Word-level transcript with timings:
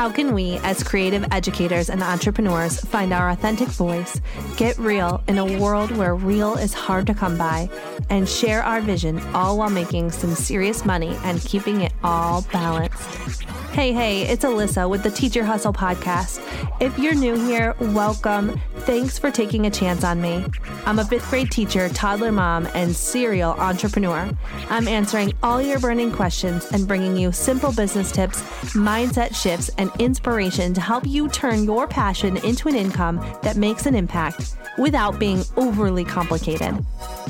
How 0.00 0.10
can 0.10 0.32
we, 0.32 0.56
as 0.62 0.82
creative 0.82 1.26
educators 1.30 1.90
and 1.90 2.02
entrepreneurs, 2.02 2.80
find 2.80 3.12
our 3.12 3.28
authentic 3.28 3.68
voice, 3.68 4.18
get 4.56 4.78
real 4.78 5.22
in 5.28 5.36
a 5.36 5.60
world 5.60 5.90
where 5.90 6.14
real 6.14 6.54
is 6.54 6.72
hard 6.72 7.06
to 7.08 7.12
come 7.12 7.36
by, 7.36 7.68
and 8.08 8.26
share 8.26 8.62
our 8.62 8.80
vision 8.80 9.20
all 9.34 9.58
while 9.58 9.68
making 9.68 10.10
some 10.10 10.34
serious 10.34 10.86
money 10.86 11.18
and 11.22 11.42
keeping 11.42 11.82
it 11.82 11.92
all 12.02 12.40
balanced? 12.50 13.42
Hey, 13.72 13.92
hey, 13.92 14.22
it's 14.22 14.42
Alissa 14.42 14.88
with 14.88 15.02
the 15.02 15.10
Teacher 15.10 15.44
Hustle 15.44 15.74
podcast. 15.74 16.40
If 16.80 16.98
you're 16.98 17.14
new 17.14 17.34
here, 17.34 17.76
welcome. 17.78 18.58
Thanks 18.78 19.18
for 19.18 19.30
taking 19.30 19.66
a 19.66 19.70
chance 19.70 20.02
on 20.02 20.22
me. 20.22 20.46
I'm 20.86 20.98
a 20.98 21.04
fifth 21.04 21.28
grade 21.30 21.50
teacher, 21.50 21.88
toddler 21.90 22.32
mom, 22.32 22.66
and 22.74 22.94
serial 22.94 23.52
entrepreneur. 23.52 24.30
I'm 24.68 24.88
answering 24.88 25.32
all 25.42 25.60
your 25.60 25.78
burning 25.78 26.10
questions 26.10 26.66
and 26.72 26.88
bringing 26.88 27.16
you 27.16 27.32
simple 27.32 27.72
business 27.72 28.10
tips, 28.10 28.42
mindset 28.72 29.34
shifts, 29.34 29.70
and 29.78 29.90
inspiration 29.98 30.74
to 30.74 30.80
help 30.80 31.06
you 31.06 31.28
turn 31.28 31.64
your 31.64 31.86
passion 31.86 32.38
into 32.38 32.68
an 32.68 32.74
income 32.74 33.16
that 33.42 33.56
makes 33.56 33.86
an 33.86 33.94
impact 33.94 34.56
without 34.78 35.18
being 35.18 35.44
overly 35.56 36.04
complicated. 36.04 36.74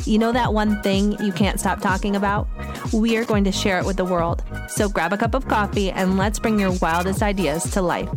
You 0.04 0.18
know 0.18 0.32
that 0.32 0.54
one 0.54 0.80
thing 0.82 1.12
you 1.22 1.32
can't 1.32 1.58
stop 1.58 1.80
talking 1.80 2.16
about? 2.16 2.48
We 2.92 3.16
are 3.16 3.24
going 3.24 3.44
to 3.44 3.52
share 3.52 3.78
it 3.78 3.84
with 3.84 3.96
the 3.96 4.04
world. 4.04 4.42
So 4.68 4.88
grab 4.88 5.12
a 5.12 5.18
cup 5.18 5.34
of 5.34 5.48
coffee 5.48 5.90
and 5.90 6.16
let's 6.16 6.38
bring 6.38 6.58
your 6.58 6.72
wildest 6.80 7.22
ideas 7.22 7.70
to 7.72 7.82
life. 7.82 8.08